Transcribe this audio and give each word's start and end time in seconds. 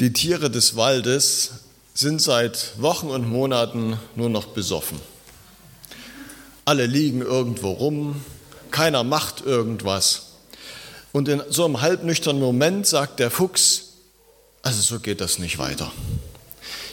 Die 0.00 0.12
Tiere 0.12 0.50
des 0.50 0.74
Waldes 0.74 1.50
sind 1.94 2.20
seit 2.20 2.72
Wochen 2.82 3.10
und 3.10 3.28
Monaten 3.28 3.96
nur 4.16 4.28
noch 4.28 4.46
besoffen. 4.46 4.98
Alle 6.64 6.86
liegen 6.86 7.20
irgendwo 7.20 7.70
rum, 7.70 8.20
keiner 8.72 9.04
macht 9.04 9.42
irgendwas. 9.42 10.32
Und 11.12 11.28
in 11.28 11.44
so 11.48 11.64
einem 11.64 11.80
halbnüchternen 11.80 12.42
Moment 12.42 12.88
sagt 12.88 13.20
der 13.20 13.30
Fuchs, 13.30 13.90
also 14.62 14.82
so 14.82 14.98
geht 14.98 15.20
das 15.20 15.38
nicht 15.38 15.58
weiter. 15.58 15.92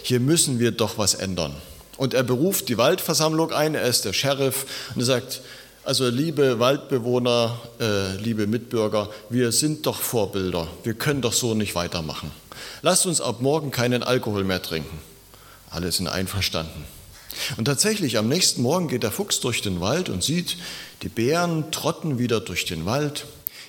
Hier 0.04 0.20
müssen 0.20 0.60
wir 0.60 0.72
doch 0.72 1.00
was 1.00 1.16
ändern. 1.16 1.56
Und 1.98 2.14
er 2.14 2.22
beruft 2.22 2.70
die 2.70 2.78
Waldversammlung 2.78 3.52
ein, 3.52 3.74
er 3.74 3.88
ist 3.88 4.06
der 4.06 4.14
Sheriff 4.14 4.68
und 4.94 5.02
er 5.02 5.06
sagt, 5.06 5.42
also 5.84 6.08
liebe 6.08 6.60
Waldbewohner, 6.60 7.60
äh, 7.80 8.16
liebe 8.18 8.48
Mitbürger, 8.48 9.10
wir 9.30 9.52
sind 9.52 9.86
doch 9.86 10.00
Vorbilder, 10.00 10.68
wir 10.84 10.94
können 10.94 11.22
doch 11.22 11.34
so 11.34 11.54
nicht 11.54 11.76
weitermachen. 11.76 12.32
Lasst 12.82 13.06
uns 13.06 13.22
ab 13.22 13.42
morgen 13.42 13.72
keinen 13.72 14.04
Alkohol 14.04 14.44
mehr 14.44 14.62
trinken. 14.62 15.00
Alle 15.70 15.92
sind 15.92 16.08
einverstanden. 16.08 16.86
Und 17.58 17.66
tatsächlich, 17.66 18.18
am 18.18 18.28
nächsten 18.28 18.62
Morgen 18.62 18.88
geht 18.88 19.04
der 19.04 19.12
Fuchs 19.12 19.40
durch 19.40 19.62
den 19.62 19.82
Wald 19.82 20.10
und 20.10 20.24
sieht, 20.24 20.58
die 21.02 21.10
Bären 21.10 21.72
trotten 21.72 22.20
wieder 22.20 22.42
durch 22.42 22.66
den 22.66 22.86
Wald, 22.86 23.26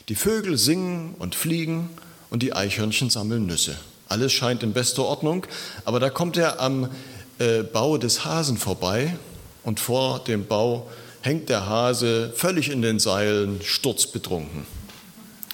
die 0.08 0.14
Vögel 0.14 0.58
singen 0.58 1.14
und 1.18 1.34
fliegen 1.34 1.90
und 2.28 2.42
die 2.42 2.52
Eichhörnchen 2.52 3.08
sammeln 3.08 3.46
Nüsse. 3.46 3.76
Alles 4.08 4.32
scheint 4.32 4.62
in 4.62 4.72
bester 4.72 5.04
Ordnung, 5.04 5.46
aber 5.84 6.00
da 6.00 6.10
kommt 6.10 6.36
er 6.36 6.60
am 6.60 6.90
äh, 7.38 7.62
Bau 7.62 7.96
des 7.96 8.24
Hasen 8.24 8.58
vorbei 8.58 9.16
und 9.62 9.80
vor 9.80 10.18
dem 10.24 10.46
Bau 10.46 10.90
hängt 11.22 11.48
der 11.48 11.66
Hase 11.66 12.32
völlig 12.34 12.70
in 12.70 12.82
den 12.82 12.98
Seilen, 12.98 13.60
sturzbetrunken. 13.62 14.66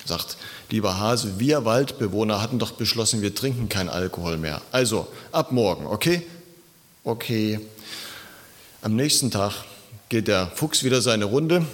Sagt, 0.05 0.39
lieber 0.71 0.99
Hase, 0.99 1.39
wir 1.39 1.65
Waldbewohner 1.65 2.41
hatten 2.43 2.59
doch 2.59 2.73
beschlossen, 2.73 3.23
wir 3.23 3.35
trinken 3.35 3.69
kein 3.69 3.89
Alkohol 3.89 4.39
mehr. 4.39 4.63
Also 4.73 5.07
ab 5.31 5.53
morgen, 5.53 5.87
okay? 5.87 6.23
Okay. 7.05 7.60
Am 8.80 8.97
nächsten 8.97 9.30
Tag 9.30 9.65
geht 10.09 10.29
der 10.29 10.51
Fuchs 10.55 10.85
wieder 10.85 11.02
seine 11.02 11.27
Runde 11.27 11.66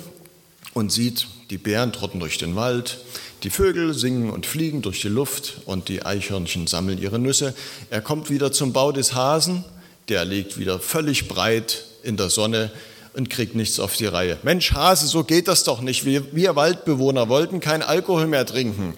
und 0.74 0.90
sieht, 0.90 1.28
die 1.50 1.58
Bären 1.58 1.92
trotten 1.92 2.18
durch 2.18 2.38
den 2.38 2.56
Wald, 2.56 2.98
die 3.44 3.50
Vögel 3.50 3.94
singen 3.94 4.30
und 4.30 4.46
fliegen 4.46 4.82
durch 4.82 5.00
die 5.00 5.08
Luft 5.08 5.60
und 5.66 5.88
die 5.88 6.04
Eichhörnchen 6.04 6.66
sammeln 6.66 6.98
ihre 6.98 7.18
Nüsse. 7.18 7.54
Er 7.90 8.00
kommt 8.00 8.30
wieder 8.30 8.50
zum 8.50 8.72
Bau 8.72 8.90
des 8.90 9.14
Hasen, 9.14 9.64
der 10.08 10.24
liegt 10.24 10.58
wieder 10.58 10.80
völlig 10.80 11.28
breit 11.28 11.84
in 12.02 12.16
der 12.16 12.30
Sonne 12.30 12.72
und 13.14 13.30
kriegt 13.30 13.54
nichts 13.54 13.80
auf 13.80 13.96
die 13.96 14.06
Reihe. 14.06 14.38
Mensch, 14.42 14.72
Hase, 14.72 15.06
so 15.06 15.24
geht 15.24 15.48
das 15.48 15.64
doch 15.64 15.80
nicht. 15.80 16.04
Wir, 16.04 16.34
wir 16.34 16.56
Waldbewohner 16.56 17.28
wollten 17.28 17.60
kein 17.60 17.82
Alkohol 17.82 18.26
mehr 18.26 18.44
trinken. 18.44 18.94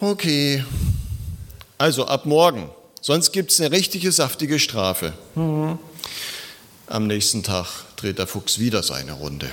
Okay, 0.00 0.64
also 1.78 2.06
ab 2.06 2.26
morgen. 2.26 2.70
Sonst 3.00 3.32
gibt 3.32 3.50
es 3.50 3.60
eine 3.60 3.72
richtige 3.72 4.12
saftige 4.12 4.58
Strafe. 4.58 5.12
Mhm. 5.34 5.78
Am 6.86 7.06
nächsten 7.06 7.42
Tag 7.42 7.66
dreht 7.96 8.18
der 8.18 8.26
Fuchs 8.26 8.58
wieder 8.58 8.82
seine 8.82 9.12
Runde. 9.12 9.50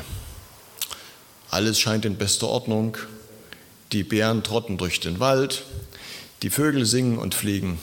Alles 1.49 1.79
scheint 1.79 2.05
in 2.05 2.17
bester 2.17 2.47
Ordnung. 2.47 2.97
Die 3.93 4.03
Bären 4.03 4.43
trotten 4.43 4.77
durch 4.77 4.99
den 4.99 5.19
Wald, 5.19 5.63
die 6.41 6.49
Vögel 6.49 6.85
singen 6.85 7.17
und 7.17 7.33
fliegen 7.33 7.79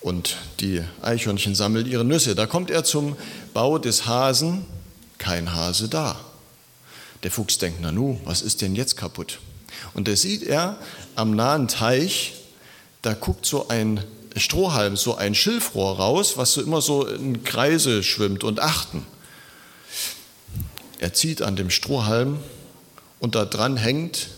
und 0.00 0.36
die 0.60 0.82
Eichhörnchen 1.02 1.54
sammeln 1.54 1.86
ihre 1.86 2.04
Nüsse. 2.04 2.34
Da 2.34 2.46
kommt 2.46 2.70
er 2.70 2.84
zum 2.84 3.16
Bau 3.52 3.78
des 3.78 4.06
Hasen, 4.06 4.64
kein 5.18 5.52
Hase 5.54 5.88
da. 5.88 6.18
Der 7.22 7.30
Fuchs 7.30 7.58
denkt, 7.58 7.80
na 7.80 7.92
nu, 7.92 8.20
was 8.24 8.42
ist 8.42 8.62
denn 8.62 8.74
jetzt 8.74 8.96
kaputt? 8.96 9.40
Und 9.94 10.08
da 10.08 10.16
sieht 10.16 10.42
er 10.42 10.78
am 11.14 11.34
nahen 11.34 11.68
Teich, 11.68 12.34
da 13.02 13.14
guckt 13.14 13.46
so 13.46 13.68
ein 13.68 14.04
Strohhalm, 14.36 14.96
so 14.96 15.16
ein 15.16 15.34
Schilfrohr 15.34 15.96
raus, 15.96 16.36
was 16.36 16.52
so 16.52 16.62
immer 16.62 16.80
so 16.80 17.06
in 17.06 17.42
Kreise 17.44 18.02
schwimmt 18.02 18.44
und 18.44 18.60
achten. 18.60 19.04
Er 21.00 21.12
zieht 21.12 21.42
an 21.42 21.56
dem 21.56 21.70
Strohhalm 21.70 22.38
und 23.20 23.34
da 23.34 23.44
dran 23.44 23.76
hängt 23.76 24.28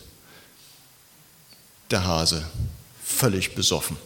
der 1.90 2.04
Hase, 2.04 2.44
völlig 3.02 3.54
besoffen 3.54 3.96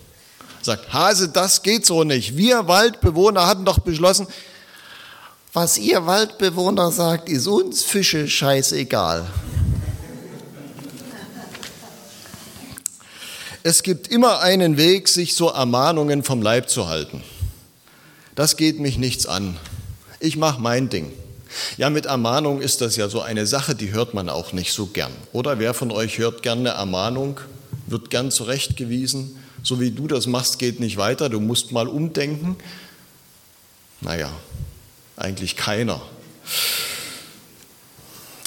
sagt, 0.64 0.92
Hase, 0.92 1.28
das 1.28 1.62
geht 1.62 1.86
so 1.86 2.04
nicht. 2.04 2.36
Wir 2.36 2.66
Waldbewohner 2.66 3.46
hatten 3.46 3.64
doch 3.64 3.78
beschlossen, 3.78 4.26
was 5.54 5.78
ihr 5.78 6.04
Waldbewohner 6.04 6.90
sagt, 6.92 7.30
ist 7.30 7.46
uns 7.46 7.82
Fische 7.82 8.28
scheißegal. 8.28 9.26
Es 13.62 13.82
gibt 13.82 14.08
immer 14.08 14.40
einen 14.40 14.76
Weg, 14.76 15.08
sich 15.08 15.34
so 15.34 15.48
Ermahnungen 15.48 16.22
vom 16.22 16.42
Leib 16.42 16.68
zu 16.68 16.86
halten. 16.86 17.22
Das 18.34 18.58
geht 18.58 18.78
mich 18.78 18.98
nichts 18.98 19.24
an. 19.24 19.56
Ich 20.20 20.36
mache 20.36 20.60
mein 20.60 20.90
Ding. 20.90 21.10
Ja, 21.78 21.88
mit 21.88 22.04
Ermahnung 22.04 22.60
ist 22.60 22.82
das 22.82 22.96
ja 22.96 23.08
so 23.08 23.22
eine 23.22 23.46
Sache, 23.46 23.74
die 23.74 23.92
hört 23.92 24.12
man 24.12 24.28
auch 24.28 24.52
nicht 24.52 24.72
so 24.72 24.86
gern. 24.86 25.12
Oder 25.32 25.58
wer 25.58 25.72
von 25.72 25.90
euch 25.90 26.18
hört 26.18 26.42
gerne 26.42 26.70
Ermahnung, 26.70 27.40
wird 27.86 28.10
gern 28.10 28.30
zurechtgewiesen? 28.30 29.38
so 29.64 29.80
wie 29.80 29.90
du 29.90 30.06
das 30.06 30.26
machst, 30.26 30.58
geht 30.58 30.78
nicht 30.78 30.98
weiter, 30.98 31.28
du 31.28 31.40
musst 31.40 31.72
mal 31.72 31.88
umdenken. 31.88 32.56
Naja, 34.02 34.30
eigentlich 35.16 35.56
keiner. 35.56 36.00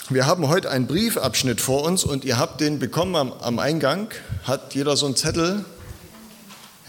Wir 0.10 0.26
haben 0.26 0.48
heute 0.48 0.70
einen 0.70 0.88
Briefabschnitt 0.88 1.60
vor 1.60 1.84
uns 1.84 2.04
und 2.04 2.24
ihr 2.24 2.38
habt 2.38 2.62
den 2.62 2.80
bekommen 2.80 3.16
am, 3.16 3.34
am 3.34 3.60
Eingang. 3.60 4.10
Hat 4.44 4.74
jeder 4.74 4.96
so 4.96 5.06
einen 5.06 5.16
Zettel? 5.16 5.66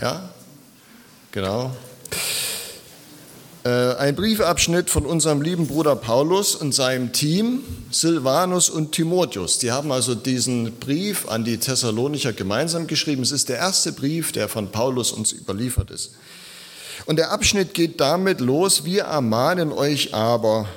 Ja, 0.01 0.29
genau. 1.33 1.75
Äh, 3.65 3.97
ein 3.97 4.15
Briefabschnitt 4.15 4.89
von 4.89 5.05
unserem 5.05 5.43
lieben 5.43 5.67
Bruder 5.67 5.97
Paulus 5.97 6.55
und 6.55 6.73
seinem 6.73 7.13
Team, 7.13 7.61
Silvanus 7.91 8.71
und 8.71 8.93
Timotheus. 8.93 9.59
Die 9.59 9.73
haben 9.73 9.91
also 9.91 10.15
diesen 10.15 10.79
Brief 10.79 11.29
an 11.29 11.45
die 11.45 11.59
Thessalonicher 11.59 12.33
gemeinsam 12.33 12.87
geschrieben. 12.87 13.23
Es 13.23 13.33
ist 13.33 13.49
der 13.49 13.59
erste 13.59 13.93
Brief, 13.93 14.31
der 14.31 14.49
von 14.49 14.71
Paulus 14.71 15.11
uns 15.11 15.33
überliefert 15.33 15.91
ist. 15.91 16.13
Und 17.07 17.17
der 17.17 17.31
Abschnitt 17.31 17.75
geht 17.75 18.01
damit 18.01 18.41
los, 18.41 18.85
wir 18.85 19.05
ermahnen 19.05 19.73
euch 19.73 20.15
aber, 20.15 20.69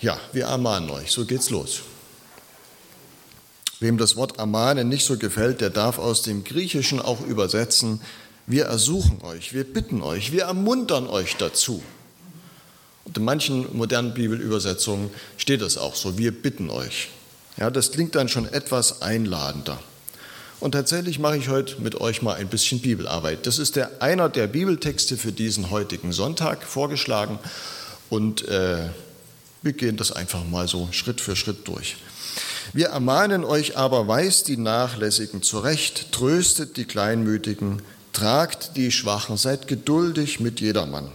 ja, 0.00 0.18
wir 0.32 0.46
ermahnen 0.46 0.90
euch, 0.90 1.10
so 1.10 1.24
geht's 1.24 1.50
los. 1.50 1.82
Wem 3.80 3.98
das 3.98 4.16
Wort 4.16 4.38
ermahnen 4.38 4.88
nicht 4.88 5.04
so 5.04 5.18
gefällt, 5.18 5.60
der 5.60 5.70
darf 5.70 5.98
aus 5.98 6.22
dem 6.22 6.44
Griechischen 6.44 7.00
auch 7.00 7.20
übersetzen, 7.26 8.00
wir 8.46 8.66
ersuchen 8.66 9.22
euch, 9.22 9.54
wir 9.54 9.64
bitten 9.64 10.02
euch, 10.02 10.32
wir 10.32 10.44
ermuntern 10.44 11.06
euch 11.06 11.36
dazu. 11.36 11.82
Und 13.04 13.16
in 13.16 13.24
manchen 13.24 13.76
modernen 13.76 14.14
Bibelübersetzungen 14.14 15.10
steht 15.36 15.62
das 15.62 15.78
auch 15.78 15.94
so, 15.94 16.18
wir 16.18 16.32
bitten 16.32 16.70
euch. 16.70 17.08
Ja, 17.56 17.70
das 17.70 17.92
klingt 17.92 18.14
dann 18.14 18.28
schon 18.28 18.46
etwas 18.46 19.02
einladender. 19.02 19.78
Und 20.64 20.72
tatsächlich 20.72 21.18
mache 21.18 21.36
ich 21.36 21.50
heute 21.50 21.78
mit 21.82 22.00
euch 22.00 22.22
mal 22.22 22.36
ein 22.36 22.48
bisschen 22.48 22.80
Bibelarbeit. 22.80 23.46
Das 23.46 23.58
ist 23.58 23.76
der, 23.76 24.00
einer 24.00 24.30
der 24.30 24.46
Bibeltexte 24.46 25.18
für 25.18 25.30
diesen 25.30 25.68
heutigen 25.68 26.10
Sonntag 26.10 26.62
vorgeschlagen 26.62 27.38
und 28.08 28.48
äh, 28.48 28.88
wir 29.60 29.72
gehen 29.74 29.98
das 29.98 30.10
einfach 30.10 30.42
mal 30.46 30.66
so 30.66 30.88
Schritt 30.90 31.20
für 31.20 31.36
Schritt 31.36 31.68
durch. 31.68 31.96
Wir 32.72 32.86
ermahnen 32.86 33.44
euch 33.44 33.76
aber, 33.76 34.08
weist 34.08 34.48
die 34.48 34.56
Nachlässigen 34.56 35.42
zurecht, 35.42 36.12
tröstet 36.12 36.78
die 36.78 36.86
Kleinmütigen, 36.86 37.82
Tragt 38.14 38.78
die 38.78 38.90
Schwachen, 38.90 39.36
seid 39.36 39.68
geduldig 39.68 40.40
mit 40.40 40.62
jedermann. 40.62 41.10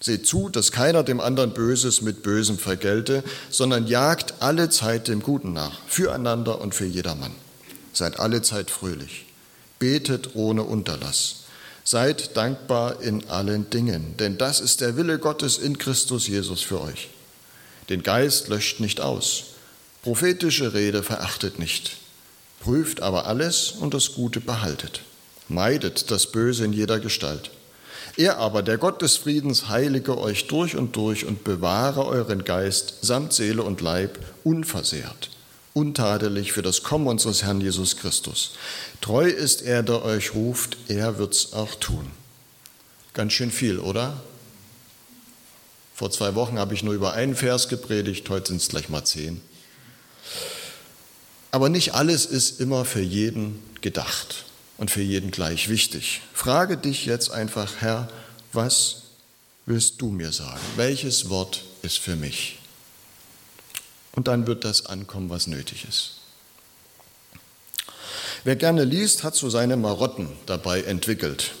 Seht 0.00 0.26
zu, 0.26 0.50
dass 0.50 0.70
keiner 0.70 1.02
dem 1.02 1.20
anderen 1.20 1.54
Böses 1.54 2.02
mit 2.02 2.22
Bösem 2.22 2.58
vergelte, 2.58 3.24
sondern 3.48 3.86
jagt 3.86 4.34
alle 4.40 4.68
Zeit 4.68 5.08
dem 5.08 5.22
Guten 5.22 5.54
nach, 5.54 5.80
füreinander 5.86 6.60
und 6.60 6.74
für 6.74 6.84
jedermann. 6.84 7.32
Seid 7.92 8.18
alle 8.20 8.42
Zeit 8.42 8.70
fröhlich. 8.70 9.26
Betet 9.78 10.34
ohne 10.34 10.62
Unterlass. 10.62 11.44
Seid 11.84 12.36
dankbar 12.36 13.00
in 13.00 13.28
allen 13.28 13.70
Dingen, 13.70 14.16
denn 14.18 14.38
das 14.38 14.60
ist 14.60 14.80
der 14.80 14.96
Wille 14.96 15.18
Gottes 15.18 15.58
in 15.58 15.78
Christus 15.78 16.26
Jesus 16.28 16.62
für 16.62 16.80
euch. 16.80 17.08
Den 17.88 18.02
Geist 18.02 18.48
löscht 18.48 18.80
nicht 18.80 19.00
aus. 19.00 19.44
Prophetische 20.02 20.72
Rede 20.74 21.02
verachtet 21.02 21.58
nicht. 21.58 21.96
Prüft 22.60 23.00
aber 23.00 23.26
alles 23.26 23.72
und 23.72 23.94
das 23.94 24.12
Gute 24.12 24.40
behaltet. 24.40 25.00
Meidet 25.48 26.10
das 26.10 26.30
Böse 26.30 26.64
in 26.64 26.72
jeder 26.72 27.00
Gestalt. 27.00 27.50
Er 28.16 28.38
aber, 28.38 28.62
der 28.62 28.78
Gott 28.78 29.02
des 29.02 29.16
Friedens, 29.16 29.68
heilige 29.68 30.18
euch 30.18 30.46
durch 30.46 30.76
und 30.76 30.96
durch 30.96 31.24
und 31.26 31.44
bewahre 31.44 32.04
euren 32.06 32.44
Geist 32.44 32.98
samt 33.02 33.32
Seele 33.32 33.62
und 33.62 33.80
Leib 33.80 34.18
unversehrt, 34.44 35.30
untadelig 35.74 36.52
für 36.52 36.62
das 36.62 36.82
Kommen 36.82 37.06
unseres 37.06 37.42
Herrn 37.42 37.60
Jesus 37.60 37.96
Christus. 37.96 38.52
Treu 39.00 39.28
ist 39.28 39.62
er, 39.62 39.82
der 39.82 40.04
euch 40.04 40.34
ruft, 40.34 40.76
er 40.88 41.18
wird's 41.18 41.52
auch 41.52 41.74
tun. 41.76 42.10
Ganz 43.14 43.32
schön 43.32 43.50
viel, 43.50 43.78
oder? 43.78 44.20
Vor 45.94 46.10
zwei 46.10 46.34
Wochen 46.34 46.58
habe 46.58 46.74
ich 46.74 46.82
nur 46.82 46.94
über 46.94 47.12
einen 47.12 47.36
Vers 47.36 47.68
gepredigt, 47.68 48.28
heute 48.30 48.48
sind 48.48 48.62
es 48.62 48.68
gleich 48.68 48.88
mal 48.88 49.04
zehn. 49.04 49.40
Aber 51.50 51.68
nicht 51.68 51.94
alles 51.94 52.26
ist 52.26 52.60
immer 52.60 52.84
für 52.84 53.02
jeden 53.02 53.62
gedacht. 53.80 54.44
und 54.80 54.90
für 54.90 55.02
jeden 55.02 55.30
gleich 55.30 55.68
wichtig. 55.68 56.22
Frage 56.32 56.78
dich 56.78 57.04
jetzt 57.04 57.30
einfach, 57.30 57.70
Herr, 57.80 58.08
was 58.54 59.02
willst 59.66 60.00
du 60.00 60.10
mir 60.10 60.32
sagen? 60.32 60.58
Welches 60.76 61.28
Wort 61.28 61.62
ist 61.82 61.98
für 61.98 62.16
mich? 62.16 62.59
Und 64.12 64.28
dann 64.28 64.46
wird 64.46 64.64
das 64.64 64.86
ankommen, 64.86 65.30
was 65.30 65.46
nötig 65.46 65.86
ist. 65.88 66.16
Wer 68.44 68.56
gerne 68.56 68.84
liest, 68.84 69.22
hat 69.22 69.36
so 69.36 69.50
seine 69.50 69.76
Marotten 69.76 70.28
dabei 70.46 70.82
entwickelt. 70.82 71.52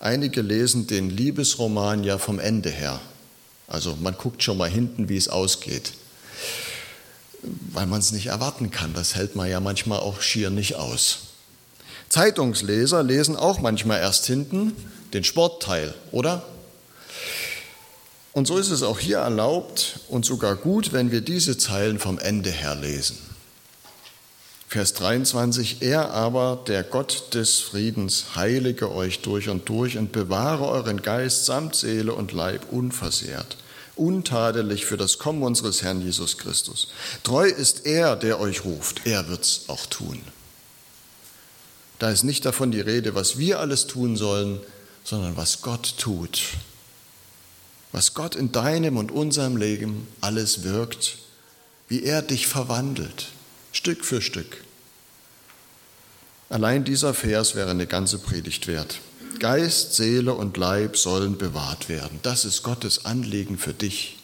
Einige 0.00 0.42
lesen 0.42 0.86
den 0.86 1.10
Liebesroman 1.10 2.04
ja 2.04 2.18
vom 2.18 2.38
Ende 2.38 2.70
her. 2.70 3.00
Also 3.66 3.96
man 3.96 4.16
guckt 4.16 4.42
schon 4.42 4.58
mal 4.58 4.70
hinten, 4.70 5.08
wie 5.08 5.16
es 5.16 5.28
ausgeht, 5.28 5.92
weil 7.42 7.86
man 7.86 8.00
es 8.00 8.12
nicht 8.12 8.26
erwarten 8.26 8.70
kann. 8.70 8.94
Das 8.94 9.14
hält 9.14 9.34
man 9.34 9.48
ja 9.48 9.60
manchmal 9.60 10.00
auch 10.00 10.20
schier 10.20 10.50
nicht 10.50 10.76
aus. 10.76 11.18
Zeitungsleser 12.08 13.02
lesen 13.02 13.36
auch 13.36 13.60
manchmal 13.60 14.00
erst 14.00 14.26
hinten 14.26 14.72
den 15.12 15.24
Sportteil, 15.24 15.94
oder? 16.12 16.44
Und 18.32 18.46
so 18.46 18.58
ist 18.58 18.70
es 18.70 18.82
auch 18.82 18.98
hier 18.98 19.18
erlaubt 19.18 20.00
und 20.08 20.24
sogar 20.24 20.56
gut, 20.56 20.92
wenn 20.92 21.10
wir 21.10 21.20
diese 21.20 21.58
Zeilen 21.58 21.98
vom 21.98 22.18
Ende 22.18 22.50
her 22.50 22.74
lesen. 22.74 23.18
Vers 24.68 24.92
23, 24.92 25.80
er 25.80 26.12
aber, 26.12 26.62
der 26.66 26.82
Gott 26.82 27.32
des 27.32 27.58
Friedens, 27.58 28.36
heilige 28.36 28.92
euch 28.92 29.22
durch 29.22 29.48
und 29.48 29.66
durch 29.70 29.96
und 29.96 30.12
bewahre 30.12 30.66
euren 30.66 31.00
Geist 31.00 31.46
samt 31.46 31.74
Seele 31.74 32.12
und 32.12 32.32
Leib 32.32 32.70
unversehrt, 32.70 33.56
untadelig 33.96 34.84
für 34.84 34.98
das 34.98 35.18
Kommen 35.18 35.42
unseres 35.42 35.82
Herrn 35.82 36.02
Jesus 36.02 36.36
Christus. 36.36 36.88
Treu 37.22 37.48
ist 37.48 37.86
er, 37.86 38.14
der 38.14 38.40
euch 38.40 38.66
ruft, 38.66 39.06
er 39.06 39.26
wird's 39.30 39.62
auch 39.68 39.86
tun. 39.86 40.20
Da 41.98 42.10
ist 42.10 42.22
nicht 42.22 42.44
davon 42.44 42.70
die 42.70 42.80
Rede, 42.80 43.14
was 43.14 43.38
wir 43.38 43.60
alles 43.60 43.86
tun 43.86 44.18
sollen, 44.18 44.60
sondern 45.02 45.34
was 45.38 45.62
Gott 45.62 45.94
tut. 45.96 46.42
Was 47.92 48.14
Gott 48.14 48.34
in 48.34 48.52
deinem 48.52 48.96
und 48.96 49.10
unserem 49.10 49.56
Leben 49.56 50.06
alles 50.20 50.62
wirkt, 50.62 51.18
wie 51.88 52.02
er 52.02 52.22
dich 52.22 52.46
verwandelt 52.46 53.28
Stück 53.72 54.04
für 54.04 54.20
Stück. 54.20 54.64
Allein 56.48 56.84
dieser 56.84 57.14
Vers 57.14 57.54
wäre 57.54 57.70
eine 57.70 57.86
ganze 57.86 58.18
Predigt 58.18 58.66
wert. 58.66 59.00
Geist, 59.38 59.94
Seele 59.94 60.34
und 60.34 60.56
Leib 60.56 60.96
sollen 60.96 61.38
bewahrt 61.38 61.88
werden. 61.88 62.18
Das 62.22 62.44
ist 62.44 62.62
Gottes 62.62 63.04
Anliegen 63.04 63.58
für 63.58 63.74
dich. 63.74 64.18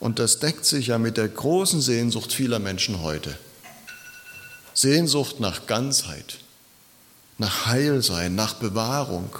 Und 0.00 0.18
das 0.18 0.40
deckt 0.40 0.64
sich 0.64 0.88
ja 0.88 0.98
mit 0.98 1.16
der 1.16 1.28
großen 1.28 1.80
Sehnsucht 1.80 2.32
vieler 2.32 2.58
Menschen 2.58 3.00
heute. 3.00 3.38
Sehnsucht 4.74 5.38
nach 5.38 5.66
Ganzheit, 5.66 6.38
nach 7.38 7.66
Heilsein, 7.66 8.34
nach 8.34 8.54
Bewahrung, 8.54 9.30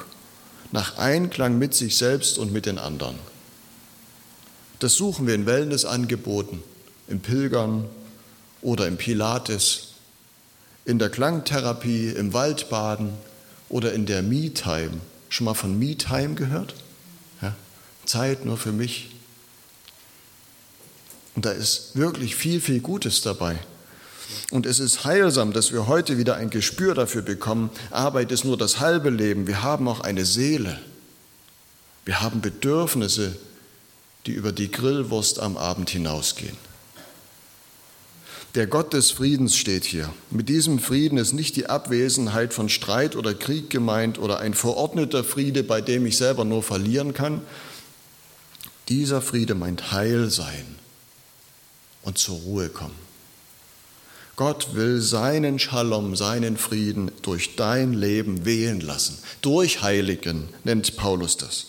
nach 0.73 0.99
Einklang 0.99 1.59
mit 1.59 1.75
sich 1.75 1.97
selbst 1.97 2.39
und 2.39 2.53
mit 2.53 2.67
den 2.67 2.79
anderen. 2.79 3.19
Das 4.79 4.95
suchen 4.95 5.27
wir 5.27 5.35
in 5.35 5.47
Wellnessangeboten 5.47 6.63
im 7.09 7.21
Pilgern 7.21 7.89
oder 8.63 8.89
im 8.89 8.97
Pilates, 8.97 9.89
in 10.85 10.99
der 10.99 11.11
Klangtherapie, 11.11 12.09
im 12.09 12.33
Waldbaden 12.33 13.13
oder 13.69 13.93
in 13.93 14.07
der 14.07 14.23
Me-Time. 14.23 15.01
Schon 15.29 15.45
mal 15.45 15.55
von 15.55 15.79
Me-Time 15.79 16.35
gehört? 16.35 16.75
Ja? 17.41 17.55
Zeit 18.07 18.45
nur 18.45 18.57
für 18.57 18.73
mich. 18.73 19.11
Und 21.35 21.45
da 21.45 21.53
ist 21.53 21.97
wirklich 21.97 22.35
viel, 22.35 22.61
viel 22.61 22.81
Gutes 22.81 23.23
dabei. 23.23 23.59
Und 24.51 24.67
es 24.67 24.81
ist 24.81 25.05
heilsam, 25.05 25.53
dass 25.53 25.73
wir 25.73 25.87
heute 25.87 26.19
wieder 26.19 26.37
ein 26.37 26.51
Gespür 26.51 26.95
dafür 26.95 27.23
bekommen, 27.23 27.71
Arbeit 27.91 28.33
ist 28.33 28.45
nur 28.45 28.57
das 28.57 28.81
halbe 28.81 29.11
Leben. 29.11 29.47
Wir 29.47 29.63
haben 29.63 29.89
auch 29.89 30.01
eine 30.01 30.25
Seele. 30.25 30.79
Wir 32.05 32.21
haben 32.21 32.41
Bedürfnisse, 32.41 33.37
die 34.27 34.33
über 34.33 34.53
die 34.53 34.71
Grillwurst 34.71 35.41
am 35.41 35.57
Abend 35.57 35.91
hinausgehen. 35.91 36.57
Der 38.55 38.67
Gott 38.67 38.93
des 38.93 39.11
Friedens 39.11 39.57
steht 39.57 39.85
hier. 39.85 40.13
Mit 40.31 40.51
diesem 40.51 40.79
Frieden 40.79 41.17
ist 41.17 41.33
nicht 41.33 41.57
die 41.57 41.71
Abwesenheit 41.71 42.53
von 42.53 42.69
Streit 42.69 43.17
oder 43.17 43.33
Krieg 43.33 43.71
gemeint 43.71 44.19
oder 44.19 44.41
ein 44.41 44.53
verordneter 44.53 45.25
Friede, 45.25 45.63
bei 45.63 45.81
dem 45.81 46.05
ich 46.05 46.19
selber 46.19 46.45
nur 46.45 46.63
verlieren 46.63 47.15
kann. 47.15 47.41
Dieser 48.91 49.23
Friede 49.23 49.55
meint 49.55 49.93
Heil 49.93 50.29
sein 50.29 50.67
und 52.03 52.19
zur 52.19 52.37
Ruhe 52.41 52.69
kommen. 52.69 53.12
Gott 54.45 54.75
will 54.75 55.01
seinen 55.01 55.61
Shalom, 55.61 56.17
seinen 56.17 56.57
Frieden 56.57 57.13
durch 57.23 57.55
dein 57.55 57.93
Leben 57.93 58.45
wehen 58.45 58.81
lassen. 58.81 59.17
Durchheiligen 59.41 60.49
nennt 60.65 60.97
Paulus 60.97 61.37
das. 61.37 61.67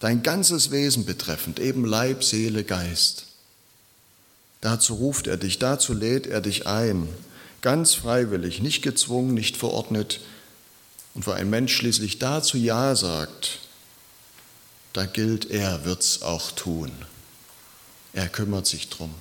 Dein 0.00 0.22
ganzes 0.22 0.70
Wesen 0.70 1.04
betreffend, 1.04 1.60
eben 1.60 1.84
Leib, 1.84 2.24
Seele, 2.24 2.64
Geist. 2.64 3.26
Dazu 4.62 4.94
ruft 4.94 5.26
er 5.26 5.36
dich, 5.36 5.58
dazu 5.58 5.92
lädt 5.92 6.26
er 6.26 6.40
dich 6.40 6.66
ein, 6.66 7.10
ganz 7.60 7.92
freiwillig, 7.92 8.62
nicht 8.62 8.80
gezwungen, 8.80 9.34
nicht 9.34 9.58
verordnet. 9.58 10.20
Und 11.12 11.26
wo 11.26 11.32
ein 11.32 11.50
Mensch 11.50 11.76
schließlich 11.76 12.20
dazu 12.20 12.56
Ja 12.56 12.96
sagt, 12.96 13.58
da 14.94 15.04
gilt, 15.04 15.50
er 15.50 15.84
wird's 15.84 16.22
auch 16.22 16.52
tun. 16.52 16.90
Er 18.14 18.30
kümmert 18.30 18.66
sich 18.66 18.88
drum. 18.88 19.14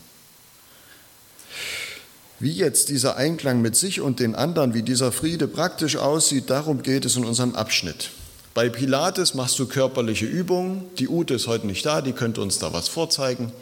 Wie 2.44 2.52
jetzt 2.52 2.90
dieser 2.90 3.16
Einklang 3.16 3.62
mit 3.62 3.78
sich 3.78 4.02
und 4.02 4.20
den 4.20 4.36
anderen, 4.36 4.74
wie 4.74 4.82
dieser 4.82 5.14
Friede 5.14 5.48
praktisch 5.48 5.96
aussieht, 5.96 6.50
darum 6.50 6.84
geht 6.84 7.06
es 7.06 7.16
in 7.16 7.24
unserem 7.24 7.56
Abschnitt. 7.56 8.10
Bei 8.54 8.68
Pilates 8.68 9.34
machst 9.34 9.58
du 9.60 9.66
körperliche 9.66 10.26
Übungen. 10.26 10.84
Die 11.00 11.08
Ute 11.08 11.36
ist 11.36 11.48
heute 11.48 11.68
nicht 11.68 11.86
da, 11.86 12.02
die 12.02 12.12
könnte 12.12 12.42
uns 12.42 12.60
da 12.60 12.74
was 12.74 12.90
vorzeigen. 12.90 13.54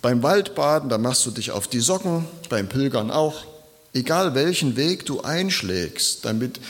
Beim 0.00 0.22
Waldbaden, 0.22 0.88
da 0.88 0.96
machst 0.96 1.26
du 1.26 1.30
dich 1.32 1.50
auf 1.50 1.68
die 1.68 1.80
Socken, 1.80 2.24
beim 2.48 2.70
Pilgern 2.70 3.10
auch. 3.10 3.44
Egal 3.92 4.34
welchen 4.34 4.76
Weg 4.76 5.04
du 5.04 5.20
einschlägst, 5.20 6.24
damit 6.24 6.60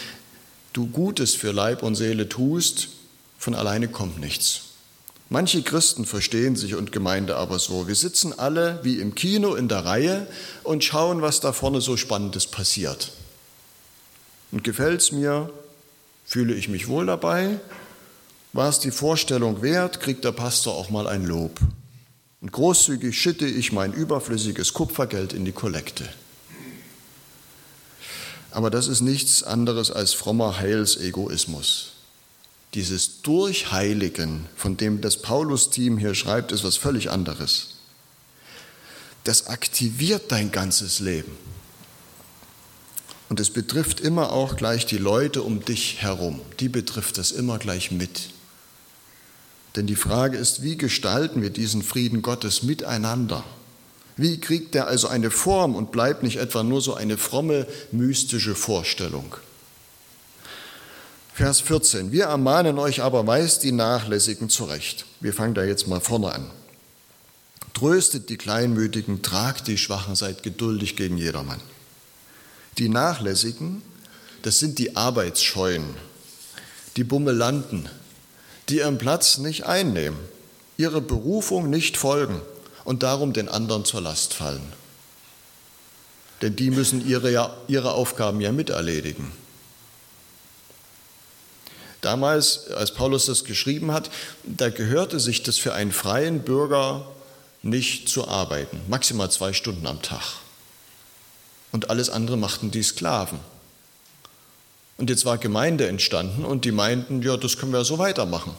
du 0.73 0.89
Gutes 0.89 1.37
für 1.37 1.53
Leib 1.53 1.85
und 1.85 1.95
Seele 1.95 2.29
tust, 2.29 2.89
von 3.39 3.55
alleine 3.55 3.87
kommt 3.87 4.19
nichts. 4.19 4.63
Manche 5.31 5.63
Christen 5.63 6.07
verstehen 6.07 6.57
sich 6.57 6.75
und 6.75 6.91
Gemeinde 6.91 7.37
aber 7.37 7.59
so. 7.59 7.87
Wir 7.87 7.95
sitzen 7.95 8.39
alle 8.39 8.81
wie 8.83 8.99
im 8.99 9.15
Kino 9.15 9.55
in 9.55 9.69
der 9.69 9.85
Reihe 9.85 10.27
und 10.63 10.85
schauen, 10.85 11.21
was 11.21 11.41
da 11.41 11.53
vorne 11.53 11.83
so 11.83 11.99
Spannendes 11.99 12.47
passiert. 12.47 13.13
Und 14.53 14.65
gefällt 14.65 15.03
es 15.03 15.13
mir, 15.13 15.51
fühle 16.25 16.55
ich 16.55 16.69
mich 16.69 16.89
wohl 16.89 17.05
dabei, 17.05 17.61
war 18.55 18.71
es 18.71 18.81
die 18.81 18.91
Vorstellung 18.91 19.61
wert, 19.61 20.01
kriegt 20.01 20.25
der 20.25 20.33
Pastor 20.33 20.75
auch 20.75 20.89
mal 20.89 21.07
ein 21.07 21.27
Lob. 21.27 21.61
Und 22.41 22.53
großzügig 22.53 23.21
schütte 23.21 23.47
ich 23.47 23.73
mein 23.73 23.93
überflüssiges 23.93 24.73
Kupfergeld 24.73 25.35
in 25.35 25.45
die 25.45 25.53
Kollekte. 25.53 26.09
Aber 28.51 28.71
das 28.71 28.89
ist 28.89 29.03
nichts 29.03 29.43
anderes 29.43 29.91
als 29.91 30.15
frommer 30.15 30.59
Heilsegoismus. 30.59 31.98
Dieses 32.75 33.23
Durchheiligen, 33.23 34.47
von 34.55 34.77
dem 34.77 35.01
das 35.01 35.23
Paulus-Team 35.23 35.99
hier 35.99 36.15
schreibt, 36.15 36.53
ist 36.53 36.65
was 36.65 36.77
völlig 36.77 37.11
anderes. 37.11 37.79
Das 39.25 39.47
aktiviert 39.47 40.31
dein 40.31 40.53
ganzes 40.53 41.01
Leben. 41.01 41.33
Und 43.29 43.41
es 43.41 43.51
betrifft 43.51 44.01
immer 44.01 44.33
auch 44.33 44.57
gleich 44.57 44.87
die 44.87 44.99
Leute 44.99 45.43
um 45.43 45.65
dich 45.65 46.01
herum. 46.01 46.41
Die 46.61 46.69
betrifft 46.69 47.19
das 47.19 47.31
immer 47.31 47.59
gleich 47.59 47.91
mit. 47.91 48.31
Denn 49.77 49.87
die 49.87 49.97
Frage 49.97 50.39
ist, 50.39 50.63
wie 50.63 50.77
gestalten 50.77 51.43
wir 51.43 51.51
diesen 51.51 51.83
Frieden 51.83 52.23
Gottes 52.23 52.63
miteinander? 52.63 53.45
Wie 54.17 54.41
kriegt 54.41 54.75
er 54.75 54.89
also 54.89 55.09
eine 55.09 55.31
Form 55.31 55.75
und 55.75 55.93
bleibt 55.93 56.23
nicht 56.23 56.39
etwa 56.39 56.63
nur 56.63 56.81
so 56.81 56.95
eine 56.95 57.19
fromme, 57.19 57.67
mystische 57.93 58.55
Vorstellung? 58.55 59.37
Vers 61.39 61.61
14. 61.61 62.11
Wir 62.11 62.25
ermahnen 62.25 62.81
euch 62.81 63.01
aber 63.01 63.25
weist 63.25 63.63
die 63.63 63.71
Nachlässigen 63.71 64.49
zurecht. 64.49 65.07
Wir 65.21 65.33
fangen 65.33 65.55
da 65.55 65.63
jetzt 65.63 65.87
mal 65.87 66.01
vorne 66.01 66.33
an. 66.33 66.51
Tröstet 67.75 68.29
die 68.29 68.37
Kleinmütigen, 68.37 69.23
tragt 69.23 69.69
die 69.69 69.79
Schwachen, 69.79 70.17
seid 70.17 70.43
geduldig 70.43 70.97
gegen 70.97 71.17
jedermann. 71.17 71.61
Die 72.79 72.89
Nachlässigen, 72.89 73.83
das 74.43 74.59
sind 74.59 74.81
die 74.81 74.97
Arbeitsscheuen, 74.97 75.85
die 76.97 77.05
Bummelanten, 77.05 77.89
die 78.69 78.79
ihren 78.79 78.99
Platz 78.99 79.39
nicht 79.39 79.65
einnehmen, 79.65 80.19
ihre 80.77 81.01
Berufung 81.01 81.71
nicht 81.71 81.97
folgen 81.97 82.43
und 82.85 83.05
darum 83.05 83.33
den 83.33 83.49
anderen 83.49 83.85
zur 83.85 84.01
Last 84.01 84.35
fallen. 84.35 84.73
Denn 86.43 86.57
die 86.57 86.71
müssen 86.71 87.07
ihre, 87.07 87.55
ihre 87.69 87.93
Aufgaben 87.93 88.41
ja 88.41 88.51
miterledigen. 88.51 89.31
Damals, 92.01 92.71
als 92.71 92.93
Paulus 92.95 93.27
das 93.27 93.45
geschrieben 93.45 93.93
hat, 93.93 94.11
da 94.45 94.71
gehörte 94.71 95.19
sich 95.19 95.43
das 95.43 95.59
für 95.59 95.75
einen 95.75 95.93
freien 95.93 96.41
Bürger 96.41 97.07
nicht 97.63 98.09
zu 98.09 98.29
arbeiten, 98.29 98.81
maximal 98.89 99.31
zwei 99.31 99.53
Stunden 99.53 99.87
am 99.87 100.01
Tag. 100.01 100.23
Und 101.73 101.91
alles 101.91 102.09
andere 102.09 102.37
machten 102.37 102.71
die 102.71 102.83
Sklaven. 102.83 103.41
Und 104.97 105.11
jetzt 105.11 105.25
war 105.25 105.39
Gemeinde 105.39 105.87
entstanden 105.87 106.45
und 106.45 106.65
die 106.65 106.73
meinten, 106.73 107.23
ja, 107.23 107.37
das 107.37 107.57
können 107.57 107.73
wir 107.73 107.85
so 107.85 107.99
weitermachen. 107.99 108.55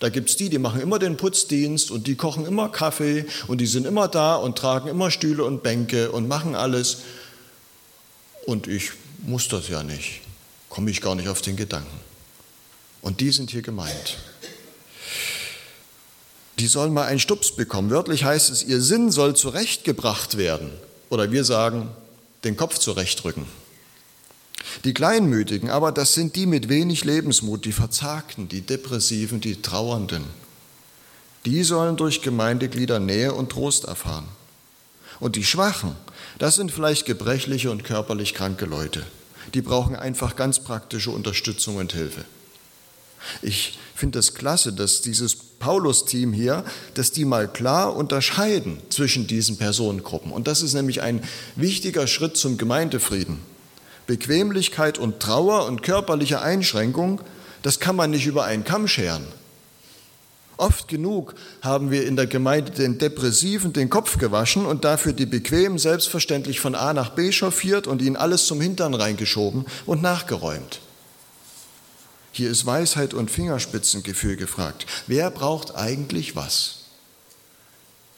Da 0.00 0.08
gibt 0.08 0.30
es 0.30 0.36
die, 0.36 0.50
die 0.50 0.58
machen 0.58 0.80
immer 0.80 0.98
den 0.98 1.16
Putzdienst 1.16 1.90
und 1.90 2.06
die 2.06 2.16
kochen 2.16 2.44
immer 2.44 2.68
Kaffee 2.68 3.24
und 3.46 3.60
die 3.60 3.66
sind 3.66 3.86
immer 3.86 4.08
da 4.08 4.36
und 4.36 4.58
tragen 4.58 4.88
immer 4.88 5.10
Stühle 5.10 5.44
und 5.44 5.62
Bänke 5.62 6.10
und 6.10 6.28
machen 6.28 6.54
alles. 6.54 6.98
Und 8.46 8.66
ich 8.66 8.90
muss 9.24 9.48
das 9.48 9.68
ja 9.68 9.82
nicht, 9.82 10.20
komme 10.68 10.90
ich 10.90 11.00
gar 11.00 11.14
nicht 11.14 11.28
auf 11.28 11.40
den 11.40 11.56
Gedanken. 11.56 12.00
Und 13.06 13.20
die 13.20 13.30
sind 13.30 13.52
hier 13.52 13.62
gemeint. 13.62 14.16
Die 16.58 16.66
sollen 16.66 16.92
mal 16.92 17.06
einen 17.06 17.20
Stups 17.20 17.54
bekommen. 17.54 17.90
Wörtlich 17.90 18.24
heißt 18.24 18.50
es, 18.50 18.64
ihr 18.64 18.80
Sinn 18.80 19.12
soll 19.12 19.36
zurechtgebracht 19.36 20.36
werden. 20.38 20.72
Oder 21.08 21.30
wir 21.30 21.44
sagen, 21.44 21.88
den 22.42 22.56
Kopf 22.56 22.78
zurechtrücken. 22.78 23.46
Die 24.82 24.92
Kleinmütigen, 24.92 25.70
aber 25.70 25.92
das 25.92 26.14
sind 26.14 26.34
die 26.34 26.46
mit 26.46 26.68
wenig 26.68 27.04
Lebensmut, 27.04 27.64
die 27.64 27.70
Verzagten, 27.70 28.48
die 28.48 28.62
Depressiven, 28.62 29.40
die 29.40 29.62
Trauernden. 29.62 30.24
Die 31.44 31.62
sollen 31.62 31.96
durch 31.96 32.22
Gemeindeglieder 32.22 32.98
Nähe 32.98 33.34
und 33.34 33.50
Trost 33.50 33.84
erfahren. 33.84 34.26
Und 35.20 35.36
die 35.36 35.44
Schwachen, 35.44 35.94
das 36.40 36.56
sind 36.56 36.72
vielleicht 36.72 37.06
gebrechliche 37.06 37.70
und 37.70 37.84
körperlich 37.84 38.34
kranke 38.34 38.64
Leute. 38.64 39.06
Die 39.54 39.62
brauchen 39.62 39.94
einfach 39.94 40.34
ganz 40.34 40.58
praktische 40.58 41.12
Unterstützung 41.12 41.76
und 41.76 41.92
Hilfe. 41.92 42.24
Ich 43.42 43.78
finde 43.94 44.18
es 44.18 44.26
das 44.26 44.34
klasse, 44.34 44.72
dass 44.72 45.02
dieses 45.02 45.34
Paulus-Team 45.34 46.32
hier, 46.32 46.64
dass 46.94 47.12
die 47.12 47.24
mal 47.24 47.48
klar 47.48 47.96
unterscheiden 47.96 48.78
zwischen 48.90 49.26
diesen 49.26 49.56
Personengruppen. 49.56 50.32
Und 50.32 50.46
das 50.46 50.62
ist 50.62 50.74
nämlich 50.74 51.02
ein 51.02 51.22
wichtiger 51.56 52.06
Schritt 52.06 52.36
zum 52.36 52.58
Gemeindefrieden. 52.58 53.38
Bequemlichkeit 54.06 54.98
und 54.98 55.20
Trauer 55.20 55.66
und 55.66 55.82
körperliche 55.82 56.40
Einschränkung, 56.40 57.20
das 57.62 57.80
kann 57.80 57.96
man 57.96 58.10
nicht 58.10 58.26
über 58.26 58.44
einen 58.44 58.64
Kamm 58.64 58.86
scheren. 58.86 59.26
Oft 60.58 60.88
genug 60.88 61.34
haben 61.60 61.90
wir 61.90 62.06
in 62.06 62.16
der 62.16 62.26
Gemeinde 62.26 62.72
den 62.72 62.98
Depressiven 62.98 63.72
den 63.72 63.90
Kopf 63.90 64.18
gewaschen 64.18 64.64
und 64.64 64.84
dafür 64.84 65.12
die 65.12 65.26
Bequemen 65.26 65.78
selbstverständlich 65.78 66.60
von 66.60 66.74
A 66.74 66.94
nach 66.94 67.10
B 67.10 67.30
chauffiert 67.30 67.86
und 67.86 68.00
ihnen 68.00 68.16
alles 68.16 68.46
zum 68.46 68.60
Hintern 68.60 68.94
reingeschoben 68.94 69.66
und 69.84 70.00
nachgeräumt. 70.00 70.80
Hier 72.36 72.50
ist 72.50 72.66
Weisheit 72.66 73.14
und 73.14 73.30
Fingerspitzengefühl 73.30 74.36
gefragt. 74.36 74.84
Wer 75.06 75.30
braucht 75.30 75.74
eigentlich 75.74 76.36
was? 76.36 76.80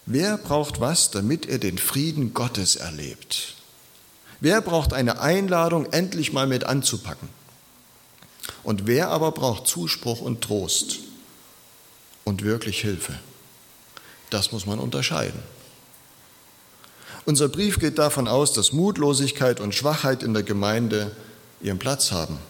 Wer 0.06 0.36
braucht 0.38 0.80
was, 0.80 1.12
damit 1.12 1.46
er 1.46 1.58
den 1.60 1.78
Frieden 1.78 2.34
Gottes 2.34 2.74
erlebt? 2.74 3.54
Wer 4.40 4.60
braucht 4.60 4.92
eine 4.92 5.20
Einladung, 5.20 5.86
endlich 5.92 6.32
mal 6.32 6.48
mit 6.48 6.64
anzupacken? 6.64 7.28
Und 8.64 8.88
wer 8.88 9.10
aber 9.10 9.30
braucht 9.30 9.68
Zuspruch 9.68 10.20
und 10.20 10.40
Trost 10.40 10.98
und 12.24 12.42
wirklich 12.42 12.80
Hilfe? 12.80 13.14
Das 14.30 14.50
muss 14.50 14.66
man 14.66 14.80
unterscheiden. 14.80 15.44
Unser 17.24 17.48
Brief 17.48 17.78
geht 17.78 17.98
davon 17.98 18.26
aus, 18.26 18.52
dass 18.52 18.72
Mutlosigkeit 18.72 19.60
und 19.60 19.76
Schwachheit 19.76 20.24
in 20.24 20.34
der 20.34 20.42
Gemeinde 20.42 21.14
ihren 21.60 21.78
Platz 21.78 22.10
haben. 22.10 22.40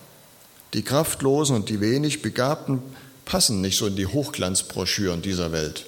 Die 0.75 0.83
Kraftlosen 0.83 1.57
und 1.57 1.69
die 1.69 1.81
wenig 1.81 2.21
Begabten 2.23 2.83
passen 3.25 3.61
nicht 3.61 3.79
so 3.79 3.87
in 3.87 3.97
die 3.97 4.07
Hochglanzbroschüren 4.07 5.23
dieser 5.23 5.53
Welt, 5.53 5.87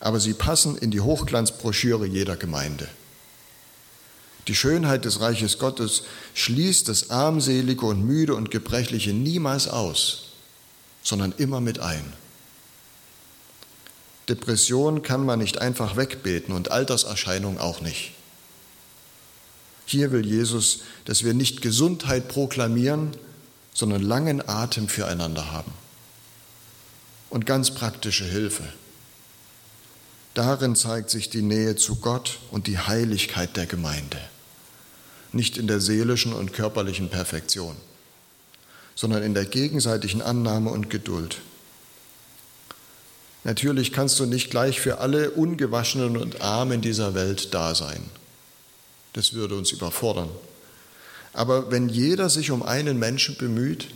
aber 0.00 0.20
sie 0.20 0.34
passen 0.34 0.76
in 0.76 0.90
die 0.90 1.00
Hochglanzbroschüre 1.00 2.06
jeder 2.06 2.36
Gemeinde. 2.36 2.88
Die 4.48 4.54
Schönheit 4.54 5.04
des 5.04 5.20
Reiches 5.20 5.58
Gottes 5.58 6.02
schließt 6.34 6.88
das 6.88 7.10
Armselige 7.10 7.86
und 7.86 8.04
Müde 8.04 8.34
und 8.34 8.50
Gebrechliche 8.50 9.12
niemals 9.12 9.68
aus, 9.68 10.30
sondern 11.02 11.32
immer 11.38 11.60
mit 11.60 11.78
ein. 11.78 12.12
Depression 14.28 15.02
kann 15.02 15.24
man 15.24 15.38
nicht 15.38 15.58
einfach 15.58 15.96
wegbeten 15.96 16.54
und 16.54 16.70
Alterserscheinung 16.70 17.58
auch 17.58 17.80
nicht. 17.80 18.12
Hier 19.84 20.12
will 20.12 20.24
Jesus, 20.24 20.80
dass 21.04 21.24
wir 21.24 21.34
nicht 21.34 21.60
Gesundheit 21.60 22.28
proklamieren, 22.28 23.12
sondern 23.74 24.02
langen 24.02 24.46
Atem 24.46 24.88
füreinander 24.88 25.52
haben 25.52 25.72
und 27.30 27.46
ganz 27.46 27.70
praktische 27.70 28.24
Hilfe. 28.24 28.64
Darin 30.34 30.76
zeigt 30.76 31.10
sich 31.10 31.30
die 31.30 31.42
Nähe 31.42 31.76
zu 31.76 31.96
Gott 31.96 32.38
und 32.50 32.66
die 32.66 32.78
Heiligkeit 32.78 33.56
der 33.56 33.66
Gemeinde 33.66 34.18
nicht 35.32 35.56
in 35.56 35.66
der 35.66 35.80
seelischen 35.80 36.32
und 36.32 36.52
körperlichen 36.52 37.08
Perfektion, 37.08 37.76
sondern 38.94 39.22
in 39.22 39.34
der 39.34 39.46
gegenseitigen 39.46 40.22
Annahme 40.22 40.70
und 40.70 40.90
Geduld. 40.90 41.38
Natürlich 43.44 43.92
kannst 43.92 44.20
du 44.20 44.26
nicht 44.26 44.50
gleich 44.50 44.80
für 44.80 44.98
alle 44.98 45.30
Ungewaschenen 45.30 46.16
und 46.16 46.42
Armen 46.42 46.80
dieser 46.80 47.14
Welt 47.14 47.54
da 47.54 47.74
sein. 47.74 48.02
Das 49.14 49.32
würde 49.32 49.56
uns 49.56 49.72
überfordern. 49.72 50.28
Aber 51.32 51.70
wenn 51.70 51.88
jeder 51.88 52.28
sich 52.28 52.50
um 52.50 52.62
einen 52.62 52.98
Menschen 52.98 53.36
bemüht, 53.36 53.88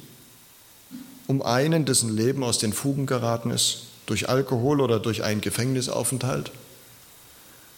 um 1.26 1.42
einen, 1.42 1.84
dessen 1.84 2.14
Leben 2.14 2.42
aus 2.42 2.58
den 2.58 2.72
Fugen 2.72 3.06
geraten 3.06 3.50
ist, 3.50 3.82
durch 4.06 4.28
Alkohol 4.28 4.80
oder 4.80 5.00
durch 5.00 5.24
einen 5.24 5.40
Gefängnisaufenthalt, 5.40 6.52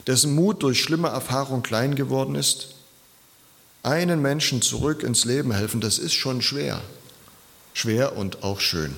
dessen 0.06 0.34
Mut 0.34 0.62
durch 0.62 0.82
schlimme 0.82 1.08
Erfahrung 1.08 1.62
klein 1.62 1.94
geworden 1.94 2.34
ist, 2.34 2.74
einen 3.82 4.20
Menschen 4.20 4.62
zurück 4.62 5.02
ins 5.02 5.24
Leben 5.24 5.52
helfen, 5.52 5.80
das 5.80 5.98
ist 5.98 6.14
schon 6.14 6.42
schwer. 6.42 6.82
Schwer 7.72 8.16
und 8.16 8.42
auch 8.42 8.60
schön. 8.60 8.94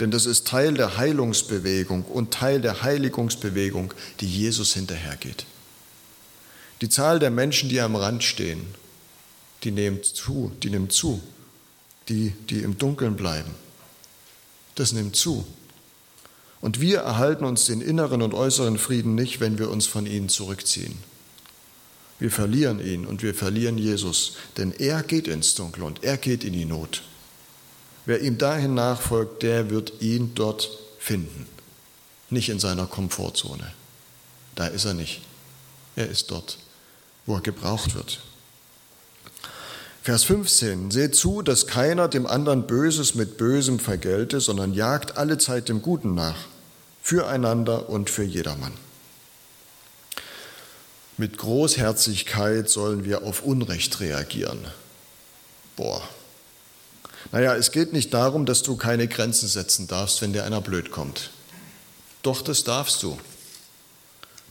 Denn 0.00 0.10
das 0.10 0.26
ist 0.26 0.46
Teil 0.46 0.74
der 0.74 0.98
Heilungsbewegung 0.98 2.04
und 2.04 2.32
Teil 2.32 2.60
der 2.60 2.82
Heiligungsbewegung, 2.82 3.94
die 4.20 4.28
Jesus 4.28 4.74
hinterhergeht. 4.74 5.46
Die 6.80 6.88
Zahl 6.88 7.18
der 7.18 7.30
Menschen, 7.30 7.68
die 7.68 7.80
am 7.80 7.96
Rand 7.96 8.22
stehen, 8.22 8.66
die 9.64 9.70
nimmt 9.70 10.04
zu, 10.04 10.52
die 10.62 10.70
nimmt 10.70 10.92
zu. 10.92 11.20
Die, 12.08 12.30
die 12.48 12.60
im 12.60 12.78
Dunkeln 12.78 13.16
bleiben, 13.16 13.50
das 14.76 14.92
nimmt 14.92 15.14
zu. 15.14 15.44
Und 16.60 16.80
wir 16.80 17.00
erhalten 17.00 17.44
uns 17.44 17.66
den 17.66 17.82
inneren 17.82 18.22
und 18.22 18.32
äußeren 18.32 18.78
Frieden 18.78 19.14
nicht, 19.14 19.40
wenn 19.40 19.58
wir 19.58 19.70
uns 19.70 19.86
von 19.86 20.06
ihnen 20.06 20.30
zurückziehen. 20.30 20.96
Wir 22.18 22.30
verlieren 22.30 22.84
ihn 22.84 23.06
und 23.06 23.22
wir 23.22 23.34
verlieren 23.34 23.78
Jesus, 23.78 24.36
denn 24.56 24.72
er 24.72 25.02
geht 25.02 25.28
ins 25.28 25.54
Dunkel 25.54 25.84
und 25.84 26.02
er 26.02 26.16
geht 26.16 26.44
in 26.44 26.52
die 26.52 26.64
Not. 26.64 27.02
Wer 28.06 28.22
ihm 28.22 28.38
dahin 28.38 28.74
nachfolgt, 28.74 29.42
der 29.42 29.70
wird 29.70 30.00
ihn 30.00 30.34
dort 30.34 30.68
finden, 30.98 31.46
nicht 32.30 32.48
in 32.48 32.58
seiner 32.58 32.86
Komfortzone. 32.86 33.72
Da 34.54 34.66
ist 34.66 34.84
er 34.84 34.94
nicht. 34.94 35.20
Er 35.94 36.08
ist 36.08 36.30
dort, 36.30 36.58
wo 37.26 37.34
er 37.34 37.40
gebraucht 37.40 37.94
wird. 37.94 38.20
Vers 40.08 40.24
15. 40.24 40.90
Seht 40.90 41.16
zu, 41.16 41.42
dass 41.42 41.66
keiner 41.66 42.08
dem 42.08 42.26
anderen 42.26 42.66
Böses 42.66 43.14
mit 43.14 43.36
Bösem 43.36 43.78
vergelte, 43.78 44.40
sondern 44.40 44.72
jagt 44.72 45.18
alle 45.18 45.36
Zeit 45.36 45.68
dem 45.68 45.82
Guten 45.82 46.14
nach, 46.14 46.46
füreinander 47.02 47.90
und 47.90 48.08
für 48.08 48.22
jedermann. 48.22 48.72
Mit 51.18 51.36
Großherzigkeit 51.36 52.70
sollen 52.70 53.04
wir 53.04 53.22
auf 53.22 53.42
Unrecht 53.42 54.00
reagieren. 54.00 54.68
Boah. 55.76 56.00
Naja, 57.30 57.54
es 57.54 57.70
geht 57.70 57.92
nicht 57.92 58.14
darum, 58.14 58.46
dass 58.46 58.62
du 58.62 58.76
keine 58.76 59.08
Grenzen 59.08 59.46
setzen 59.46 59.88
darfst, 59.88 60.22
wenn 60.22 60.32
dir 60.32 60.44
einer 60.44 60.62
blöd 60.62 60.90
kommt. 60.90 61.28
Doch, 62.22 62.40
das 62.40 62.64
darfst 62.64 63.02
du. 63.02 63.18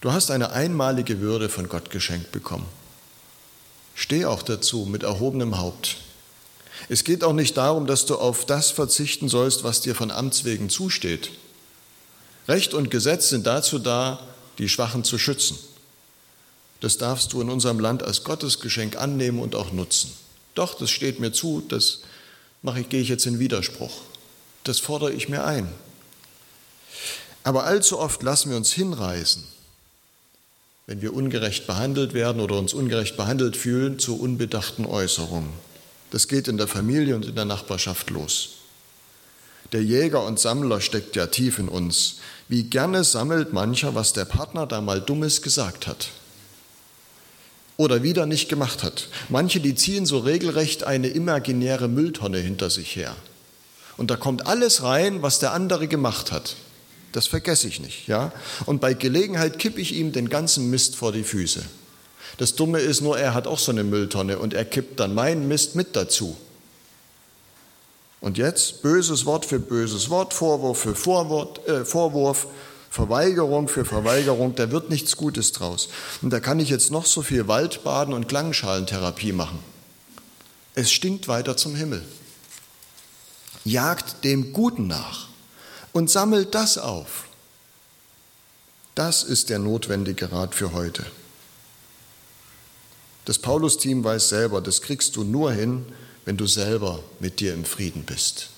Du 0.01 0.11
hast 0.11 0.29
eine 0.29 0.51
einmalige 0.51 1.19
Würde 1.19 1.49
von 1.49 1.67
Gott 1.67 1.89
geschenkt 1.89 2.31
bekommen. 2.31 2.67
Steh 3.99 4.25
auch 4.25 4.43
dazu 4.43 4.85
mit 4.85 5.01
erhobenem 5.01 5.57
Haupt. 5.57 5.97
Es 6.87 7.03
geht 7.03 7.23
auch 7.23 7.33
nicht 7.33 7.57
darum, 7.57 7.87
dass 7.87 8.05
du 8.05 8.15
auf 8.15 8.45
das 8.45 8.69
verzichten 8.69 9.27
sollst, 9.27 9.63
was 9.63 9.81
dir 9.81 9.95
von 9.95 10.11
Amts 10.11 10.43
wegen 10.43 10.69
zusteht. 10.69 11.31
Recht 12.47 12.75
und 12.75 12.91
Gesetz 12.91 13.29
sind 13.29 13.47
dazu 13.47 13.79
da, 13.79 14.19
die 14.59 14.69
Schwachen 14.69 15.03
zu 15.03 15.17
schützen. 15.17 15.57
Das 16.79 16.99
darfst 16.99 17.33
du 17.33 17.41
in 17.41 17.49
unserem 17.49 17.79
Land 17.79 18.03
als 18.03 18.23
Gottesgeschenk 18.23 18.97
annehmen 18.97 19.39
und 19.39 19.55
auch 19.55 19.71
nutzen. 19.71 20.13
Doch, 20.53 20.75
das 20.75 20.91
steht 20.91 21.19
mir 21.19 21.31
zu, 21.31 21.63
das 21.67 22.01
mache 22.61 22.81
ich, 22.81 22.89
gehe 22.89 23.01
ich 23.01 23.09
jetzt 23.09 23.25
in 23.25 23.39
Widerspruch. 23.39 23.95
Das 24.63 24.79
fordere 24.79 25.11
ich 25.11 25.27
mir 25.27 25.43
ein. 25.43 25.67
Aber 27.43 27.63
allzu 27.63 27.97
oft 27.97 28.21
lassen 28.21 28.51
wir 28.51 28.57
uns 28.57 28.73
hinreißen, 28.73 29.43
wenn 30.87 31.01
wir 31.01 31.13
ungerecht 31.13 31.67
behandelt 31.67 32.13
werden 32.13 32.41
oder 32.41 32.57
uns 32.57 32.73
ungerecht 32.73 33.17
behandelt 33.17 33.57
fühlen, 33.57 33.99
zu 33.99 34.17
unbedachten 34.17 34.85
Äußerungen. 34.85 35.49
Das 36.11 36.29
geht 36.29 36.47
in 36.47 36.57
der 36.57 36.67
Familie 36.67 37.13
und 37.13 37.25
in 37.25 37.35
der 37.35 37.43
Nachbarschaft 37.43 38.09
los. 38.09 38.51
Der 39.73 39.83
Jäger 39.83 40.25
und 40.25 40.39
Sammler 40.39 40.79
steckt 40.79 41.17
ja 41.17 41.27
tief 41.27 41.59
in 41.59 41.67
uns. 41.67 42.19
Wie 42.47 42.63
gerne 42.63 43.03
sammelt 43.03 43.51
mancher, 43.51 43.95
was 43.95 44.13
der 44.13 44.23
Partner 44.23 44.65
da 44.65 44.79
mal 44.79 45.01
Dummes 45.01 45.41
gesagt 45.41 45.87
hat. 45.87 46.07
oder 47.75 48.01
wieder 48.01 48.25
nicht 48.25 48.49
gemacht 48.49 48.81
hat. 48.81 49.09
Manche, 49.29 49.59
die 49.59 49.75
ziehen 49.75 50.05
so 50.07 50.17
regelrecht 50.17 50.83
eine 50.83 51.09
imaginäre 51.09 51.87
Mülltonne 51.87 52.39
hinter 52.39 52.69
sich 52.71 52.95
her. 52.95 53.15
Und 53.97 54.09
da 54.09 54.15
kommt 54.15 54.47
alles 54.47 54.81
rein, 54.81 55.21
was 55.21 55.39
der 55.39 55.51
andere 55.53 55.87
gemacht 55.87 56.31
hat. 56.31 56.55
Das 57.11 57.27
vergesse 57.27 57.67
ich 57.67 57.79
nicht, 57.79 58.07
ja? 58.07 58.31
Und 58.65 58.81
bei 58.81 58.93
Gelegenheit 58.93 59.59
kippe 59.59 59.79
ich 59.81 59.93
ihm 59.93 60.11
den 60.11 60.29
ganzen 60.29 60.69
Mist 60.69 60.95
vor 60.95 61.11
die 61.11 61.23
Füße. 61.23 61.63
Das 62.37 62.55
Dumme 62.55 62.79
ist 62.79 63.01
nur, 63.01 63.17
er 63.17 63.33
hat 63.33 63.47
auch 63.47 63.59
so 63.59 63.71
eine 63.71 63.83
Mülltonne 63.83 64.37
und 64.37 64.53
er 64.53 64.65
kippt 64.65 64.99
dann 64.99 65.15
meinen 65.15 65.47
Mist 65.47 65.75
mit 65.75 65.95
dazu. 65.95 66.37
Und 68.19 68.37
jetzt 68.37 68.81
böses 68.81 69.25
Wort 69.25 69.45
für 69.45 69.59
böses 69.59 70.09
Wort, 70.09 70.33
Vorwurf 70.33 70.79
für 70.79 70.95
Vorwort, 70.95 71.67
äh, 71.67 71.85
Vorwurf, 71.85 72.47
Verweigerung 72.89 73.67
für 73.67 73.85
Verweigerung, 73.85 74.55
da 74.55 74.71
wird 74.71 74.89
nichts 74.89 75.17
Gutes 75.17 75.51
draus. 75.51 75.89
Und 76.21 76.31
da 76.31 76.39
kann 76.39 76.59
ich 76.59 76.69
jetzt 76.69 76.91
noch 76.91 77.05
so 77.05 77.21
viel 77.21 77.47
Waldbaden 77.47 78.13
und 78.13 78.27
Klangschalentherapie 78.27 79.33
machen. 79.33 79.59
Es 80.73 80.91
stinkt 80.91 81.27
weiter 81.27 81.57
zum 81.57 81.75
Himmel. 81.75 82.03
Jagt 83.63 84.23
dem 84.23 84.53
Guten 84.53 84.87
nach 84.87 85.27
und 85.97 86.11
sammelt 86.11 86.53
das 86.53 86.77
auf. 86.77 87.25
Das 88.93 89.23
ist 89.23 89.49
der 89.49 89.57
notwendige 89.57 90.31
Rat 90.31 90.53
für 90.53 90.71
heute. 90.71 91.03
Das 93.25 93.39
Paulus-Team 93.39 94.03
weiß 94.03 94.29
selber, 94.29 94.61
das 94.61 94.83
kriegst 94.83 95.15
du 95.15 95.23
nur 95.23 95.51
hin, 95.51 95.85
wenn 96.25 96.37
du 96.37 96.45
selber 96.45 96.99
mit 97.19 97.39
dir 97.39 97.55
im 97.55 97.65
Frieden 97.65 98.03
bist. 98.03 98.49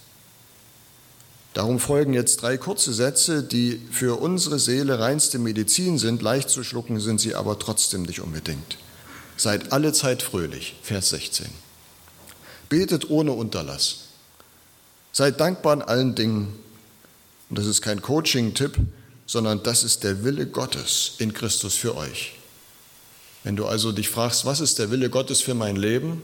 Darum 1.53 1.79
folgen 1.79 2.13
jetzt 2.13 2.41
drei 2.41 2.57
kurze 2.57 2.93
Sätze, 2.93 3.41
die 3.41 3.81
für 3.89 4.19
unsere 4.19 4.59
Seele 4.59 4.99
reinste 4.99 5.39
Medizin 5.39 5.97
sind. 5.97 6.21
Leicht 6.21 6.49
zu 6.49 6.65
schlucken 6.65 6.99
sind 6.99 7.21
sie 7.21 7.35
aber 7.35 7.57
trotzdem 7.57 8.03
nicht 8.03 8.19
unbedingt. 8.19 8.77
Seid 9.37 9.71
alle 9.71 9.93
Zeit 9.93 10.23
fröhlich, 10.23 10.75
Vers 10.83 11.09
16. 11.11 11.47
Betet 12.67 13.09
ohne 13.09 13.31
Unterlass. 13.31 14.09
Seid 15.13 15.39
dankbar 15.39 15.73
in 15.75 15.81
allen 15.81 16.15
Dingen. 16.15 16.68
Und 17.49 17.57
das 17.57 17.65
ist 17.65 17.81
kein 17.81 18.01
Coaching-Tipp, 18.01 18.77
sondern 19.25 19.63
das 19.63 19.83
ist 19.83 20.03
der 20.03 20.23
Wille 20.23 20.47
Gottes 20.47 21.13
in 21.17 21.33
Christus 21.33 21.75
für 21.75 21.95
euch. 21.95 22.33
Wenn 23.43 23.55
du 23.55 23.65
also 23.65 23.91
dich 23.91 24.09
fragst, 24.09 24.45
was 24.45 24.59
ist 24.59 24.79
der 24.79 24.91
Wille 24.91 25.09
Gottes 25.09 25.41
für 25.41 25.53
mein 25.53 25.75
Leben, 25.75 26.21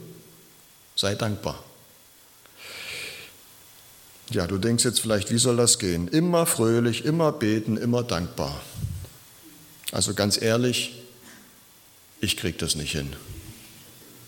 sei 0.96 1.15
dankbar. 1.15 1.63
Ja, 4.32 4.48
du 4.48 4.58
denkst 4.58 4.84
jetzt 4.84 5.00
vielleicht, 5.00 5.32
wie 5.32 5.38
soll 5.38 5.58
das 5.58 5.77
gehen? 5.79 6.08
Immer 6.08 6.46
fröhlich, 6.46 7.05
immer 7.05 7.32
beten, 7.32 7.77
immer 7.77 8.03
dankbar. 8.03 8.60
Also 9.91 10.13
ganz 10.13 10.41
ehrlich, 10.41 10.96
ich 12.22 12.38
kriege 12.38 12.58
das 12.58 12.75
nicht 12.75 12.91
hin. 12.91 13.15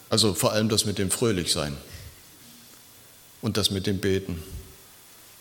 Also 0.10 0.34
vor 0.34 0.54
allem 0.54 0.70
das 0.70 0.86
mit 0.86 0.98
dem 0.98 1.10
Fröhlichsein 1.10 1.76
und 3.42 3.58
das 3.58 3.72
mit 3.72 3.88
dem 3.88 3.98
Beten 3.98 4.42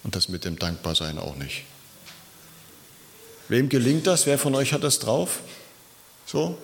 und 0.07 0.15
das 0.15 0.29
mit 0.29 0.45
dem 0.45 0.57
Dankbarsein 0.57 1.19
auch 1.19 1.35
nicht. 1.35 1.65
Wem 3.49 3.69
gelingt 3.69 4.07
das? 4.07 4.25
Wer 4.25 4.39
von 4.39 4.55
euch 4.55 4.73
hat 4.73 4.85
das 4.85 5.01
drauf? 5.01 5.41
So? 6.27 6.57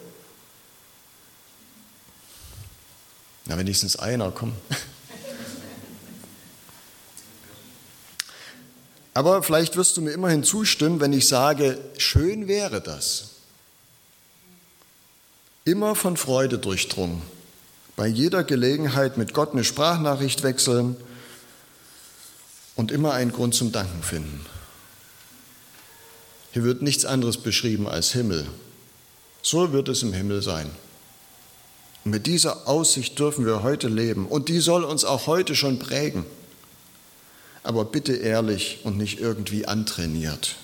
Na, 3.46 3.58
wenigstens 3.58 3.96
einer, 3.96 4.30
komm. 4.30 4.52
Aber 9.14 9.42
vielleicht 9.42 9.76
wirst 9.76 9.96
du 9.96 10.02
mir 10.02 10.12
immerhin 10.12 10.44
zustimmen, 10.44 11.00
wenn 11.00 11.12
ich 11.12 11.26
sage, 11.26 11.80
schön 11.98 12.46
wäre 12.46 12.80
das. 12.80 13.30
Immer 15.64 15.96
von 15.96 16.16
Freude 16.16 16.58
durchdrungen, 16.58 17.22
bei 17.96 18.06
jeder 18.06 18.44
Gelegenheit 18.44 19.16
mit 19.16 19.34
Gott 19.34 19.50
eine 19.50 19.64
Sprachnachricht 19.64 20.44
wechseln 20.44 20.96
und 22.76 22.90
immer 22.90 23.12
einen 23.12 23.32
Grund 23.32 23.54
zum 23.54 23.72
Danken 23.72 24.02
finden. 24.02 24.44
Hier 26.52 26.64
wird 26.64 26.82
nichts 26.82 27.04
anderes 27.04 27.38
beschrieben 27.38 27.88
als 27.88 28.12
Himmel. 28.12 28.46
So 29.42 29.72
wird 29.72 29.88
es 29.88 30.02
im 30.02 30.12
Himmel 30.12 30.42
sein. 30.42 30.70
Und 32.04 32.10
mit 32.10 32.26
dieser 32.26 32.68
Aussicht 32.68 33.18
dürfen 33.18 33.46
wir 33.46 33.62
heute 33.62 33.88
leben 33.88 34.26
und 34.26 34.48
die 34.48 34.60
soll 34.60 34.84
uns 34.84 35.04
auch 35.04 35.26
heute 35.26 35.54
schon 35.54 35.78
prägen 35.78 36.26
aber 37.62 37.84
bitte 37.84 38.14
ehrlich 38.14 38.80
und 38.84 38.96
nicht 38.96 39.20
irgendwie 39.20 39.66
antrainiert. 39.66 40.56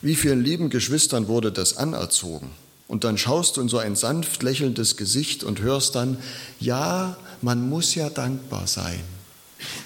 Wie 0.00 0.16
vielen 0.16 0.42
lieben 0.42 0.70
Geschwistern 0.70 1.28
wurde 1.28 1.52
das 1.52 1.76
anerzogen? 1.76 2.50
Und 2.88 3.04
dann 3.04 3.16
schaust 3.16 3.56
du 3.56 3.62
in 3.62 3.68
so 3.68 3.78
ein 3.78 3.96
sanft 3.96 4.42
lächelndes 4.42 4.96
Gesicht 4.96 5.44
und 5.44 5.60
hörst 5.60 5.94
dann, 5.94 6.18
ja, 6.60 7.16
man 7.40 7.68
muss 7.68 7.94
ja 7.94 8.10
dankbar 8.10 8.66
sein. 8.66 9.00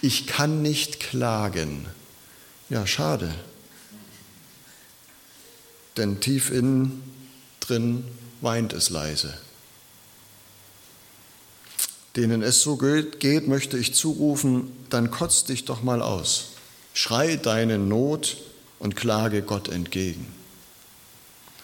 Ich 0.03 0.27
kann 0.27 0.63
nicht 0.63 1.01
klagen. 1.01 1.87
Ja, 2.69 2.87
schade. 2.87 3.33
Denn 5.97 6.21
tief 6.21 6.51
innen 6.51 7.03
drin 7.61 8.05
weint 8.41 8.73
es 8.73 8.91
leise. 8.91 9.35
Denen 12.17 12.43
es 12.43 12.63
so 12.63 12.77
geht, 12.77 13.47
möchte 13.47 13.77
ich 13.77 13.95
zurufen, 13.95 14.73
dann 14.89 15.11
kotz 15.11 15.45
dich 15.45 15.65
doch 15.65 15.83
mal 15.83 16.01
aus. 16.01 16.53
Schrei 16.95 17.37
deine 17.37 17.79
Not 17.79 18.39
und 18.79 18.97
klage 18.97 19.43
Gott 19.43 19.69
entgegen. 19.69 20.27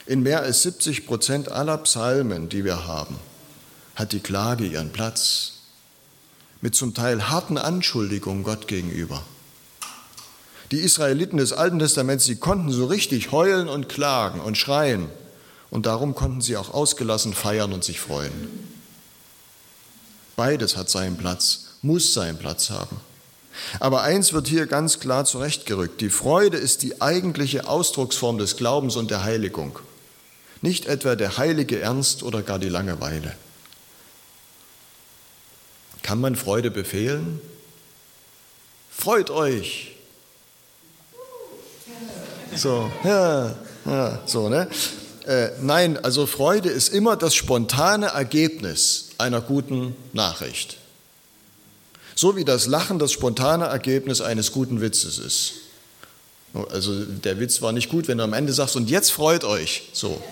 In 0.05 0.22
mehr 0.22 0.42
als 0.42 0.62
70 0.62 1.07
Prozent 1.07 1.51
aller 1.51 1.79
Psalmen, 1.79 2.48
die 2.48 2.64
wir 2.64 2.87
haben, 2.87 3.16
hat 3.94 4.12
die 4.12 4.20
Klage 4.20 4.66
ihren 4.66 4.92
Platz. 4.92 5.62
Mit 6.62 6.77
zum 6.77 6.94
Teil 6.94 7.29
harten 7.29 7.59
Anschuldigungen 7.59 8.44
Gott 8.44 8.68
gegenüber. 8.68 9.22
Die 10.70 10.79
Israeliten 10.79 11.37
des 11.37 11.53
Alten 11.53 11.81
Testaments, 11.81 12.25
sie 12.25 12.37
konnten 12.37 12.70
so 12.70 12.87
richtig 12.87 13.33
heulen 13.33 13.68
und 13.68 13.88
klagen 13.88 14.40
und 14.40 14.57
schreien. 14.57 15.09
Und 15.70 15.87
darum 15.87 16.14
konnten 16.14 16.40
sie 16.40 16.57
auch 16.57 16.72
ausgelassen 16.72 17.35
feiern 17.35 17.72
und 17.72 17.83
sich 17.83 17.98
freuen. 17.98 18.33
Beides 20.37 20.77
hat 20.77 20.88
seinen 20.88 21.16
Platz, 21.16 21.64
muss 21.83 22.14
seinen 22.14 22.38
Platz 22.38 22.70
haben. 22.70 22.96
Aber 23.81 24.03
eins 24.03 24.33
wird 24.33 24.46
hier 24.46 24.66
ganz 24.66 25.01
klar 25.01 25.25
zurechtgerückt. 25.25 26.01
Die 26.01 26.11
Freude 26.11 26.59
ist 26.59 26.83
die 26.83 27.03
eigentliche 27.03 27.68
Ausdrucksform 27.68 28.38
des 28.38 28.57
Glaubens 28.57 28.94
und 28.94 29.11
der 29.11 29.25
Heiligung. 29.25 29.81
Nicht 30.61 30.87
etwa 30.87 31.16
der 31.16 31.38
heilige 31.38 31.81
Ernst 31.81 32.22
oder 32.22 32.42
gar 32.42 32.61
die 32.61 32.68
Langeweile. 32.68 33.35
Kann 36.03 36.21
man 36.21 36.37
Freude 36.37 36.71
befehlen? 36.71 37.41
Freut 38.91 39.31
euch! 39.31 39.93
So, 42.55 42.91
ja, 43.05 43.55
ja, 43.87 44.23
so, 44.27 44.49
ne? 44.49 44.69
Äh, 45.27 45.51
nein, 45.61 46.03
also 46.05 46.27
Freude 46.27 46.69
ist 46.69 46.88
immer 46.88 47.17
das 47.17 47.35
spontane 47.35 48.07
Ergebnis 48.07 49.11
einer 49.19 49.41
guten 49.41 49.97
Nachricht. 50.12 50.79
So 52.15 52.37
wie 52.37 52.45
das 52.45 52.67
Lachen 52.67 52.99
das 52.99 53.12
spontane 53.12 53.67
Ergebnis 53.67 54.21
eines 54.21 54.53
guten 54.53 54.81
Witzes 54.81 55.19
ist. 55.19 55.53
Also 56.71 57.05
der 57.05 57.41
Witz 57.41 57.62
war 57.62 57.73
nicht 57.73 57.88
gut, 57.88 58.09
wenn 58.09 58.19
du 58.19 58.25
am 58.25 58.35
Ende 58.35 58.53
sagst, 58.53 58.77
und 58.77 58.91
jetzt 58.91 59.11
freut 59.12 59.45
euch. 59.45 59.88
So. 59.93 60.23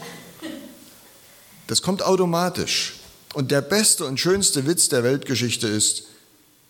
Das 1.66 1.80
kommt 1.80 2.02
automatisch. 2.02 2.99
Und 3.32 3.50
der 3.50 3.60
beste 3.60 4.04
und 4.04 4.18
schönste 4.18 4.66
Witz 4.66 4.88
der 4.88 5.04
Weltgeschichte 5.04 5.68
ist, 5.68 6.04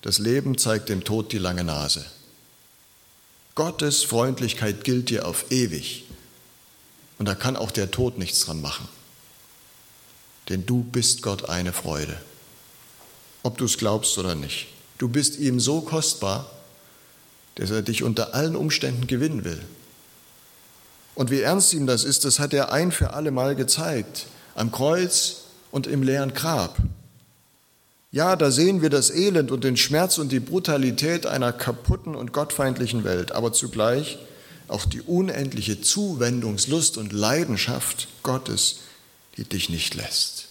das 0.02 0.18
Leben 0.18 0.58
zeigt 0.58 0.88
dem 0.88 1.04
Tod 1.04 1.32
die 1.32 1.38
lange 1.38 1.64
Nase. 1.64 2.04
Gottes 3.54 4.04
Freundlichkeit 4.04 4.84
gilt 4.84 5.10
dir 5.10 5.26
auf 5.26 5.50
ewig. 5.50 6.04
Und 7.18 7.26
da 7.26 7.34
kann 7.34 7.56
auch 7.56 7.70
der 7.70 7.90
Tod 7.90 8.18
nichts 8.18 8.40
dran 8.40 8.60
machen. 8.60 8.88
Denn 10.48 10.64
du 10.66 10.82
bist 10.82 11.22
Gott 11.22 11.48
eine 11.48 11.72
Freude. 11.72 12.18
Ob 13.42 13.58
du 13.58 13.64
es 13.64 13.78
glaubst 13.78 14.16
oder 14.18 14.34
nicht. 14.34 14.68
Du 14.98 15.08
bist 15.08 15.38
ihm 15.38 15.60
so 15.60 15.80
kostbar, 15.80 16.50
dass 17.56 17.70
er 17.70 17.82
dich 17.82 18.02
unter 18.02 18.34
allen 18.34 18.56
Umständen 18.56 19.06
gewinnen 19.06 19.44
will. 19.44 19.60
Und 21.14 21.30
wie 21.30 21.40
ernst 21.40 21.72
ihm 21.74 21.86
das 21.86 22.04
ist, 22.04 22.24
das 22.24 22.38
hat 22.38 22.54
er 22.54 22.72
ein 22.72 22.92
für 22.92 23.12
alle 23.12 23.30
Mal 23.30 23.56
gezeigt, 23.56 24.26
am 24.54 24.72
Kreuz 24.72 25.42
und 25.70 25.86
im 25.86 26.02
leeren 26.02 26.34
Grab. 26.34 26.76
Ja, 28.12 28.34
da 28.36 28.50
sehen 28.50 28.82
wir 28.82 28.90
das 28.90 29.10
Elend 29.10 29.52
und 29.52 29.62
den 29.62 29.76
Schmerz 29.76 30.18
und 30.18 30.32
die 30.32 30.40
Brutalität 30.40 31.26
einer 31.26 31.52
kaputten 31.52 32.16
und 32.16 32.32
gottfeindlichen 32.32 33.04
Welt, 33.04 33.32
aber 33.32 33.52
zugleich 33.52 34.18
auch 34.66 34.84
die 34.84 35.00
unendliche 35.00 35.80
Zuwendungslust 35.80 36.98
und 36.98 37.12
Leidenschaft 37.12 38.08
Gottes, 38.22 38.80
die 39.36 39.44
dich 39.44 39.68
nicht 39.68 39.94
lässt 39.94 40.50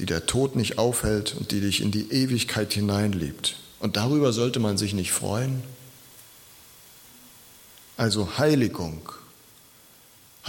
die 0.00 0.06
der 0.06 0.24
Tod 0.24 0.56
nicht 0.56 0.78
aufhält 0.78 1.36
und 1.38 1.50
die 1.52 1.60
dich 1.60 1.82
in 1.82 1.90
die 1.90 2.10
Ewigkeit 2.10 2.72
hineinliebt. 2.72 3.56
Und 3.80 3.96
darüber 3.96 4.32
sollte 4.32 4.58
man 4.58 4.78
sich 4.78 4.94
nicht 4.94 5.12
freuen. 5.12 5.62
Also 7.98 8.38
Heiligung 8.38 9.02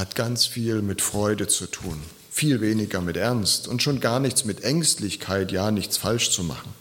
hat 0.02 0.16
ganz 0.16 0.48
viel 0.48 0.82
mit 0.82 1.00
Freude 1.00 1.48
zu 1.48 1.68
tun. 1.68 2.02
viel 2.34 2.62
weniger 2.62 3.02
mit 3.02 3.18
Ernst 3.18 3.68
und 3.68 3.84
schon 3.84 4.00
gar 4.00 4.20
nichts 4.20 4.46
mit 4.46 4.64
Ängstlichkeit, 4.64 5.52
ja 5.52 5.70
nichts 5.70 5.98
falsch 5.98 6.32
zu 6.32 6.44
machen. 6.44 6.74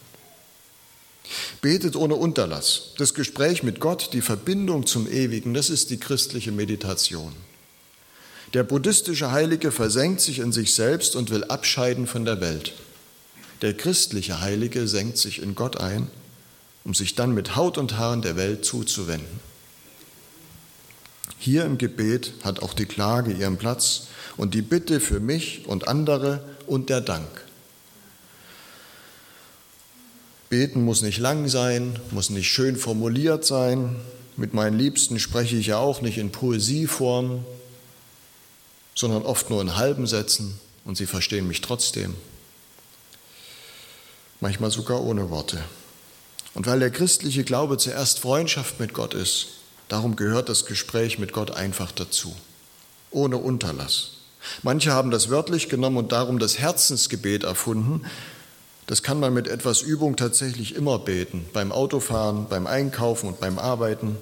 Betet 1.61 1.95
ohne 1.97 2.15
Unterlass. 2.15 2.93
Das 2.97 3.13
Gespräch 3.13 3.61
mit 3.61 3.79
Gott, 3.79 4.09
die 4.13 4.21
Verbindung 4.21 4.87
zum 4.87 5.11
Ewigen, 5.11 5.53
das 5.53 5.69
ist 5.69 5.89
die 5.89 5.99
christliche 5.99 6.51
Meditation. 6.51 7.33
Der 8.53 8.63
buddhistische 8.63 9.31
Heilige 9.31 9.71
versenkt 9.71 10.21
sich 10.21 10.39
in 10.39 10.51
sich 10.51 10.73
selbst 10.73 11.15
und 11.15 11.29
will 11.29 11.43
abscheiden 11.43 12.07
von 12.07 12.25
der 12.25 12.41
Welt. 12.41 12.73
Der 13.61 13.75
christliche 13.75 14.41
Heilige 14.41 14.87
senkt 14.87 15.17
sich 15.17 15.41
in 15.41 15.53
Gott 15.53 15.77
ein, 15.77 16.07
um 16.85 16.93
sich 16.95 17.13
dann 17.13 17.33
mit 17.33 17.55
Haut 17.55 17.77
und 17.77 17.97
Haaren 17.97 18.21
der 18.21 18.35
Welt 18.35 18.65
zuzuwenden. 18.65 19.50
Hier 21.43 21.65
im 21.65 21.79
Gebet 21.79 22.33
hat 22.43 22.61
auch 22.61 22.75
die 22.75 22.85
Klage 22.85 23.31
ihren 23.31 23.57
Platz 23.57 24.03
und 24.37 24.53
die 24.53 24.61
Bitte 24.61 24.99
für 24.99 25.19
mich 25.19 25.63
und 25.65 25.87
andere 25.87 26.43
und 26.67 26.91
der 26.91 27.01
Dank. 27.01 27.27
Beten 30.51 30.85
muss 30.85 31.01
nicht 31.01 31.17
lang 31.17 31.47
sein, 31.47 31.99
muss 32.11 32.29
nicht 32.29 32.47
schön 32.47 32.75
formuliert 32.75 33.43
sein. 33.43 33.95
Mit 34.37 34.53
meinen 34.53 34.77
Liebsten 34.77 35.17
spreche 35.17 35.55
ich 35.55 35.65
ja 35.65 35.79
auch 35.79 36.01
nicht 36.01 36.19
in 36.19 36.31
Poesieform, 36.31 37.43
sondern 38.93 39.23
oft 39.23 39.49
nur 39.49 39.63
in 39.63 39.77
halben 39.77 40.05
Sätzen 40.05 40.59
und 40.85 40.95
sie 40.95 41.07
verstehen 41.07 41.47
mich 41.47 41.61
trotzdem. 41.61 42.13
Manchmal 44.41 44.69
sogar 44.69 45.01
ohne 45.01 45.31
Worte. 45.31 45.59
Und 46.53 46.67
weil 46.67 46.81
der 46.81 46.91
christliche 46.91 47.43
Glaube 47.43 47.79
zuerst 47.79 48.19
Freundschaft 48.19 48.79
mit 48.79 48.93
Gott 48.93 49.15
ist, 49.15 49.60
darum 49.91 50.15
gehört 50.15 50.47
das 50.47 50.65
Gespräch 50.65 51.19
mit 51.19 51.33
Gott 51.33 51.51
einfach 51.51 51.91
dazu, 51.91 52.33
ohne 53.11 53.37
Unterlass. 53.37 54.11
Manche 54.63 54.93
haben 54.93 55.11
das 55.11 55.29
wörtlich 55.29 55.67
genommen 55.67 55.97
und 55.97 56.13
darum 56.13 56.39
das 56.39 56.59
Herzensgebet 56.59 57.43
erfunden. 57.43 58.05
Das 58.87 59.03
kann 59.03 59.19
man 59.19 59.33
mit 59.33 59.47
etwas 59.47 59.81
Übung 59.81 60.15
tatsächlich 60.15 60.75
immer 60.75 60.97
beten, 60.97 61.45
beim 61.53 61.71
Autofahren, 61.71 62.47
beim 62.47 62.67
Einkaufen 62.67 63.27
und 63.27 63.39
beim 63.39 63.59
Arbeiten. 63.59 64.17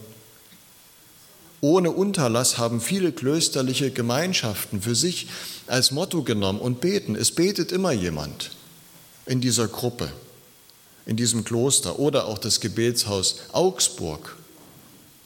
Ohne 1.61 1.91
Unterlass 1.91 2.57
haben 2.57 2.81
viele 2.81 3.11
klösterliche 3.11 3.91
Gemeinschaften 3.91 4.81
für 4.81 4.95
sich 4.95 5.27
als 5.67 5.91
Motto 5.91 6.23
genommen 6.23 6.59
und 6.59 6.81
beten. 6.81 7.15
Es 7.15 7.31
betet 7.31 7.71
immer 7.71 7.91
jemand 7.91 8.51
in 9.25 9.39
dieser 9.39 9.67
Gruppe, 9.67 10.11
in 11.05 11.15
diesem 11.15 11.43
Kloster 11.43 11.99
oder 11.99 12.25
auch 12.25 12.39
das 12.39 12.59
Gebetshaus 12.59 13.37
Augsburg. 13.51 14.38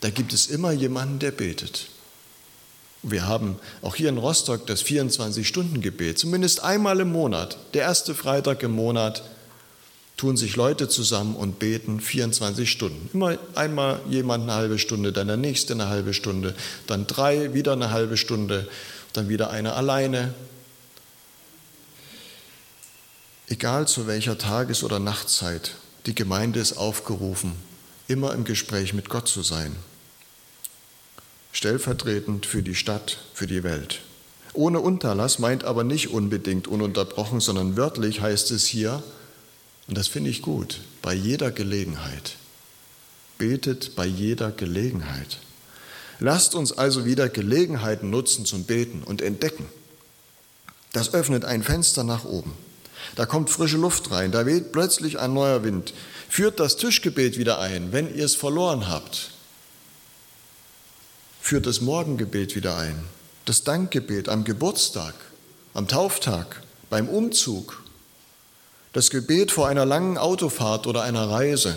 Da 0.03 0.09
gibt 0.09 0.33
es 0.33 0.47
immer 0.47 0.73
jemanden, 0.73 1.19
der 1.19 1.31
betet. 1.31 1.87
Wir 3.03 3.25
haben 3.25 3.57
auch 3.81 3.95
hier 3.95 4.09
in 4.09 4.17
Rostock 4.17 4.67
das 4.67 4.83
24-Stunden-Gebet, 4.83 6.19
zumindest 6.19 6.61
einmal 6.61 6.99
im 6.99 7.13
Monat, 7.13 7.57
der 7.73 7.83
erste 7.83 8.13
Freitag 8.13 8.63
im 8.63 8.73
Monat, 8.73 9.23
tun 10.17 10.35
sich 10.35 10.57
Leute 10.57 10.89
zusammen 10.89 11.37
und 11.37 11.57
beten 11.57 12.01
24 12.01 12.69
Stunden. 12.69 13.09
Immer 13.13 13.37
einmal 13.55 14.01
jemand 14.09 14.43
eine 14.43 14.55
halbe 14.55 14.77
Stunde, 14.77 15.13
dann 15.13 15.27
der 15.27 15.37
nächste 15.37 15.71
eine 15.71 15.87
halbe 15.87 16.13
Stunde, 16.13 16.53
dann 16.85 17.07
drei, 17.07 17.53
wieder 17.53 17.71
eine 17.71 17.91
halbe 17.91 18.17
Stunde, 18.17 18.67
dann 19.13 19.29
wieder 19.29 19.51
eine 19.51 19.71
alleine. 19.71 20.33
Egal 23.47 23.87
zu 23.87 24.05
welcher 24.05 24.37
Tages- 24.37 24.83
oder 24.83 24.99
Nachtzeit, 24.99 25.75
die 26.07 26.15
Gemeinde 26.15 26.59
ist 26.59 26.73
aufgerufen, 26.73 27.53
immer 28.09 28.33
im 28.33 28.43
Gespräch 28.43 28.93
mit 28.93 29.07
Gott 29.07 29.29
zu 29.29 29.43
sein 29.43 29.73
stellvertretend 31.53 32.45
für 32.45 32.61
die 32.61 32.75
Stadt, 32.75 33.19
für 33.33 33.47
die 33.47 33.63
Welt. 33.63 34.01
Ohne 34.53 34.81
Unterlass 34.81 35.39
meint 35.39 35.63
aber 35.63 35.83
nicht 35.83 36.09
unbedingt 36.09 36.67
ununterbrochen, 36.67 37.39
sondern 37.39 37.77
wörtlich 37.77 38.21
heißt 38.21 38.51
es 38.51 38.65
hier, 38.65 39.01
und 39.87 39.97
das 39.97 40.07
finde 40.07 40.29
ich 40.29 40.41
gut, 40.41 40.81
bei 41.01 41.13
jeder 41.13 41.51
Gelegenheit. 41.51 42.35
Betet 43.37 43.95
bei 43.95 44.05
jeder 44.05 44.51
Gelegenheit. 44.51 45.39
Lasst 46.19 46.55
uns 46.55 46.71
also 46.71 47.05
wieder 47.05 47.29
Gelegenheiten 47.29 48.09
nutzen 48.09 48.45
zum 48.45 48.63
Beten 48.63 49.03
und 49.03 49.21
entdecken. 49.21 49.65
Das 50.91 51.13
öffnet 51.13 51.45
ein 51.45 51.63
Fenster 51.63 52.03
nach 52.03 52.23
oben. 52.23 52.53
Da 53.15 53.25
kommt 53.25 53.49
frische 53.49 53.77
Luft 53.77 54.11
rein, 54.11 54.31
da 54.31 54.45
weht 54.45 54.71
plötzlich 54.71 55.19
ein 55.19 55.33
neuer 55.33 55.63
Wind. 55.63 55.93
Führt 56.29 56.59
das 56.59 56.77
Tischgebet 56.77 57.37
wieder 57.37 57.59
ein, 57.59 57.91
wenn 57.91 58.15
ihr 58.15 58.25
es 58.25 58.35
verloren 58.35 58.87
habt 58.87 59.32
führt 61.43 61.65
das 61.65 61.81
Morgengebet 61.81 62.55
wieder 62.55 62.77
ein, 62.77 63.03
das 63.43 63.65
Dankgebet 63.65 64.29
am 64.29 64.45
Geburtstag, 64.45 65.13
am 65.73 65.89
Tauftag, 65.89 66.63
beim 66.89 67.09
Umzug, 67.09 67.83
das 68.93 69.09
Gebet 69.09 69.51
vor 69.51 69.67
einer 69.67 69.85
langen 69.85 70.17
Autofahrt 70.17 70.87
oder 70.87 71.03
einer 71.03 71.29
Reise, 71.29 71.75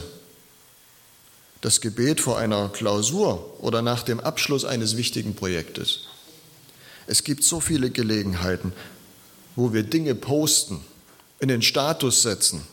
das 1.63 1.81
Gebet 1.81 2.21
vor 2.21 2.39
einer 2.39 2.69
Klausur 2.69 3.61
oder 3.61 3.83
nach 3.83 4.05
dem 4.05 4.21
Abschluss 4.21 4.65
eines 4.65 4.97
wichtigen 4.97 5.35
Projektes. 5.35 6.03
Es 7.09 7.25
gibt 7.25 7.43
so 7.43 7.59
viele 7.59 7.91
Gelegenheiten, 7.91 8.73
wo 9.57 9.73
wir 9.73 9.83
Dinge 9.83 10.15
posten, 10.15 10.81
in 11.41 11.49
den 11.49 11.63
Status 11.63 12.23
setzen 12.23 12.65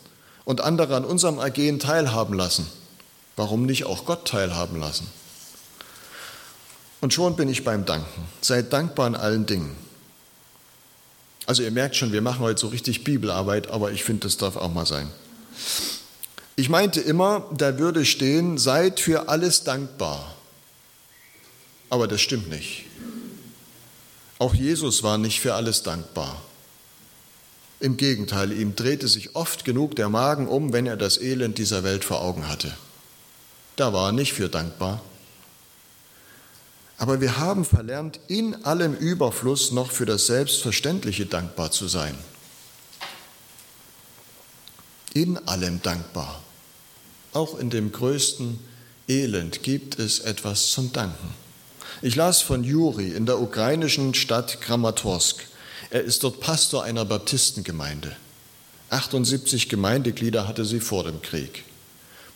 und 0.44 0.60
andere 0.60 0.94
an 0.94 1.04
unserem 1.04 1.38
Ergehen 1.38 1.80
teilhaben 1.80 2.34
lassen. 2.36 2.68
Warum 3.34 3.66
nicht 3.66 3.84
auch 3.84 4.04
Gott 4.04 4.28
teilhaben 4.28 4.78
lassen? 4.78 5.08
Und 7.04 7.12
schon 7.12 7.36
bin 7.36 7.50
ich 7.50 7.64
beim 7.64 7.84
Danken. 7.84 8.26
Seid 8.40 8.72
dankbar 8.72 9.08
in 9.08 9.14
allen 9.14 9.44
Dingen. 9.44 9.76
Also 11.44 11.62
ihr 11.62 11.70
merkt 11.70 11.96
schon, 11.96 12.12
wir 12.12 12.22
machen 12.22 12.38
heute 12.38 12.58
so 12.58 12.68
richtig 12.68 13.04
Bibelarbeit, 13.04 13.68
aber 13.68 13.92
ich 13.92 14.02
finde, 14.02 14.20
das 14.20 14.38
darf 14.38 14.56
auch 14.56 14.72
mal 14.72 14.86
sein. 14.86 15.10
Ich 16.56 16.70
meinte 16.70 17.02
immer, 17.02 17.46
da 17.54 17.78
würde 17.78 18.06
stehen, 18.06 18.56
seid 18.56 19.00
für 19.00 19.28
alles 19.28 19.64
dankbar. 19.64 20.34
Aber 21.90 22.08
das 22.08 22.22
stimmt 22.22 22.48
nicht. 22.48 22.86
Auch 24.38 24.54
Jesus 24.54 25.02
war 25.02 25.18
nicht 25.18 25.40
für 25.40 25.52
alles 25.52 25.82
dankbar. 25.82 26.40
Im 27.80 27.98
Gegenteil, 27.98 28.50
ihm 28.50 28.76
drehte 28.76 29.08
sich 29.08 29.36
oft 29.36 29.66
genug 29.66 29.94
der 29.94 30.08
Magen 30.08 30.48
um, 30.48 30.72
wenn 30.72 30.86
er 30.86 30.96
das 30.96 31.18
Elend 31.18 31.58
dieser 31.58 31.84
Welt 31.84 32.02
vor 32.02 32.22
Augen 32.22 32.48
hatte. 32.48 32.74
Da 33.76 33.92
war 33.92 34.08
er 34.08 34.12
nicht 34.12 34.32
für 34.32 34.48
dankbar. 34.48 35.02
Aber 36.98 37.20
wir 37.20 37.38
haben 37.38 37.64
verlernt, 37.64 38.20
in 38.28 38.64
allem 38.64 38.94
Überfluss 38.94 39.72
noch 39.72 39.90
für 39.90 40.06
das 40.06 40.26
Selbstverständliche 40.26 41.26
dankbar 41.26 41.70
zu 41.70 41.88
sein. 41.88 42.16
In 45.12 45.38
allem 45.48 45.82
dankbar. 45.82 46.42
Auch 47.32 47.58
in 47.58 47.70
dem 47.70 47.90
größten 47.90 48.58
Elend 49.08 49.62
gibt 49.62 49.98
es 49.98 50.20
etwas 50.20 50.70
zum 50.70 50.92
Danken. 50.92 51.34
Ich 52.00 52.16
las 52.16 52.42
von 52.42 52.64
Juri 52.64 53.10
in 53.10 53.26
der 53.26 53.40
ukrainischen 53.40 54.14
Stadt 54.14 54.60
Kramatorsk. 54.60 55.44
Er 55.90 56.02
ist 56.02 56.22
dort 56.22 56.40
Pastor 56.40 56.84
einer 56.84 57.04
Baptistengemeinde. 57.04 58.16
78 58.90 59.68
Gemeindeglieder 59.68 60.46
hatte 60.46 60.64
sie 60.64 60.80
vor 60.80 61.04
dem 61.04 61.22
Krieg. 61.22 61.64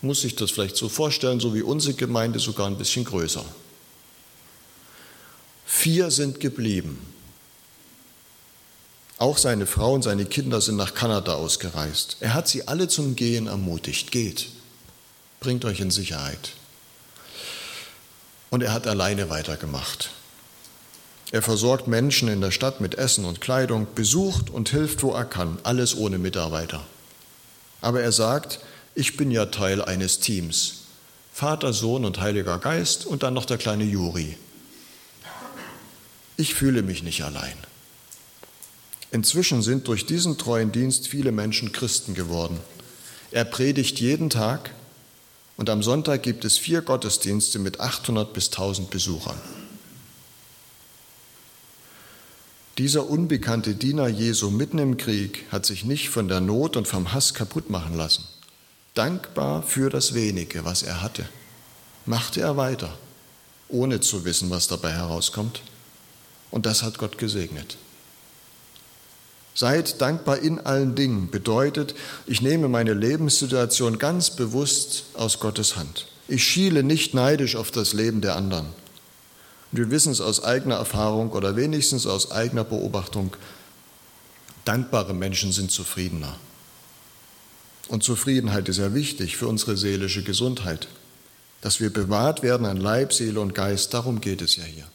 Muss 0.03 0.21
sich 0.23 0.37
das 0.37 0.51
vielleicht 0.51 0.77
so 0.77 0.89
vorstellen, 0.89 1.41
so 1.41 1.55
wie 1.55 1.63
unsere 1.63 1.95
Gemeinde, 1.95 2.39
sogar 2.39 2.67
ein 2.67 2.79
bisschen 2.79 3.05
größer. 3.05 3.45
Vier 5.71 6.11
sind 6.11 6.41
geblieben. 6.41 6.99
Auch 9.19 9.37
seine 9.37 9.67
Frau 9.67 9.93
und 9.93 10.03
seine 10.03 10.25
Kinder 10.25 10.63
sind 10.63 10.77
nach 10.77 10.95
Kanada 10.95 11.35
ausgereist. 11.35 12.17
Er 12.21 12.33
hat 12.33 12.49
sie 12.49 12.67
alle 12.67 12.89
zum 12.89 13.17
Gehen 13.17 13.47
ermutigt. 13.47 14.11
Geht, 14.11 14.49
bringt 15.41 15.67
euch 15.67 15.79
in 15.81 15.91
Sicherheit. 15.91 16.53
Und 18.49 18.63
er 18.63 18.73
hat 18.73 18.87
alleine 18.87 19.29
weitergemacht. 19.29 20.11
Er 21.33 21.43
versorgt 21.43 21.87
Menschen 21.87 22.29
in 22.29 22.41
der 22.41 22.51
Stadt 22.51 22.81
mit 22.81 22.95
Essen 22.95 23.27
und 23.27 23.43
Kleidung, 23.43 23.87
besucht 23.95 24.49
und 24.49 24.71
hilft, 24.71 25.03
wo 25.03 25.13
er 25.13 25.27
kann, 25.27 25.59
alles 25.65 25.95
ohne 25.95 26.17
Mitarbeiter. 26.17 26.83
Aber 27.83 28.01
er 28.01 28.13
sagt, 28.13 28.61
ich 28.95 29.19
bin 29.19 29.31
ja 29.31 29.47
Teil 29.47 29.83
eines 29.83 30.19
Teams. 30.19 30.85
Vater, 31.33 31.75
Sohn 31.75 32.07
und 32.07 32.21
Heiliger 32.21 32.59
Geist 32.59 33.05
und 33.05 33.23
dann 33.23 33.35
noch 33.35 33.45
der 33.45 33.59
kleine 33.59 33.85
Juri 33.85 34.39
ich 36.39 36.55
fühle 36.55 36.83
mich 36.83 37.03
nicht 37.03 37.23
allein. 37.25 37.57
Inzwischen 39.11 39.61
sind 39.61 39.89
durch 39.89 40.07
diesen 40.07 40.39
treuen 40.39 40.71
Dienst 40.71 41.09
viele 41.09 41.33
Menschen 41.33 41.73
Christen 41.73 42.15
geworden. 42.15 42.59
Er 43.33 43.45
predigt 43.45 44.01
jeden 44.01 44.31
Tag 44.31 44.71
und 45.57 45.69
am 45.69 45.83
Sonntag 45.83 46.23
gibt 46.23 46.45
es 46.45 46.57
vier 46.57 46.81
Gottesdienste 46.81 47.59
mit 47.59 47.81
800 47.81 48.33
bis 48.33 48.47
1000 48.47 48.89
Besuchern. 48.89 49.39
Dieser 52.79 53.11
unbekannte 53.11 53.75
Diener 53.75 54.07
Jesu 54.07 54.51
mitten 54.51 54.79
im 54.79 54.97
Krieg 54.97 55.45
hat 55.51 55.67
sich 55.67 55.85
nicht 55.85 56.11
von 56.11 56.29
der 56.29 56.41
Not 56.41 56.77
und 56.77 56.87
vom 56.87 57.13
Hass 57.13 57.35
kaputt 57.35 57.71
machen 57.71 57.97
lassen. 57.97 58.25
Dankbar 58.95 59.65
für 59.65 59.91
das 59.91 60.15
wenige, 60.15 60.65
was 60.65 60.85
er 60.85 61.03
hatte, 61.03 61.29
machte 62.07 62.41
er 62.41 62.57
weiter, 62.57 62.97
ohne 63.69 63.99
zu 63.99 64.25
wissen, 64.25 64.51
was 64.51 64.69
dabei 64.69 64.93
herauskommt. 64.93 65.61
Und 66.51 66.67
das 66.67 66.83
hat 66.83 66.99
Gott 66.99 67.19
gesegnet. 67.19 67.77
Seid 69.55 70.01
dankbar 70.01 70.39
in 70.39 70.61
allen 70.61 70.95
Dingen 70.95 71.31
bedeutet, 71.31 71.95
ich 72.27 72.43
nehme 72.43 72.69
meine 72.69 72.95
Lebenssituation 72.95 73.99
ganz 73.99 74.31
bewusst 74.31 75.07
aus 75.15 75.41
Gottes 75.41 75.77
Hand. 75.77 76.07
Ich 76.29 76.45
schiele 76.45 76.83
nicht 76.83 77.13
neidisch 77.13 77.57
auf 77.57 77.71
das 77.71 77.93
Leben 77.93 78.21
der 78.21 78.37
anderen. 78.37 78.67
Und 79.73 79.79
wir 79.79 79.91
wissen 79.91 80.13
es 80.13 80.21
aus 80.21 80.45
eigener 80.45 80.77
Erfahrung 80.77 81.33
oder 81.33 81.57
wenigstens 81.57 82.07
aus 82.07 82.31
eigener 82.31 82.65
Beobachtung, 82.65 83.37
dankbare 84.65 85.13
Menschen 85.13 85.51
sind 85.51 85.71
zufriedener. 85.71 86.37
Und 87.89 88.05
Zufriedenheit 88.05 88.69
ist 88.69 88.79
ja 88.79 88.95
wichtig 88.95 89.37
für 89.37 89.49
unsere 89.49 89.77
seelische 89.77 90.23
Gesundheit. 90.23 90.89
Dass 91.63 91.81
wir 91.81 91.93
bewahrt 91.93 92.43
werden 92.43 92.67
an 92.67 92.77
Leib, 92.77 93.13
Seele 93.13 93.41
und 93.41 93.55
Geist, 93.55 93.93
darum 93.93 94.21
geht 94.21 94.43
es 94.43 94.57
ja 94.57 94.65
hier. 94.65 94.87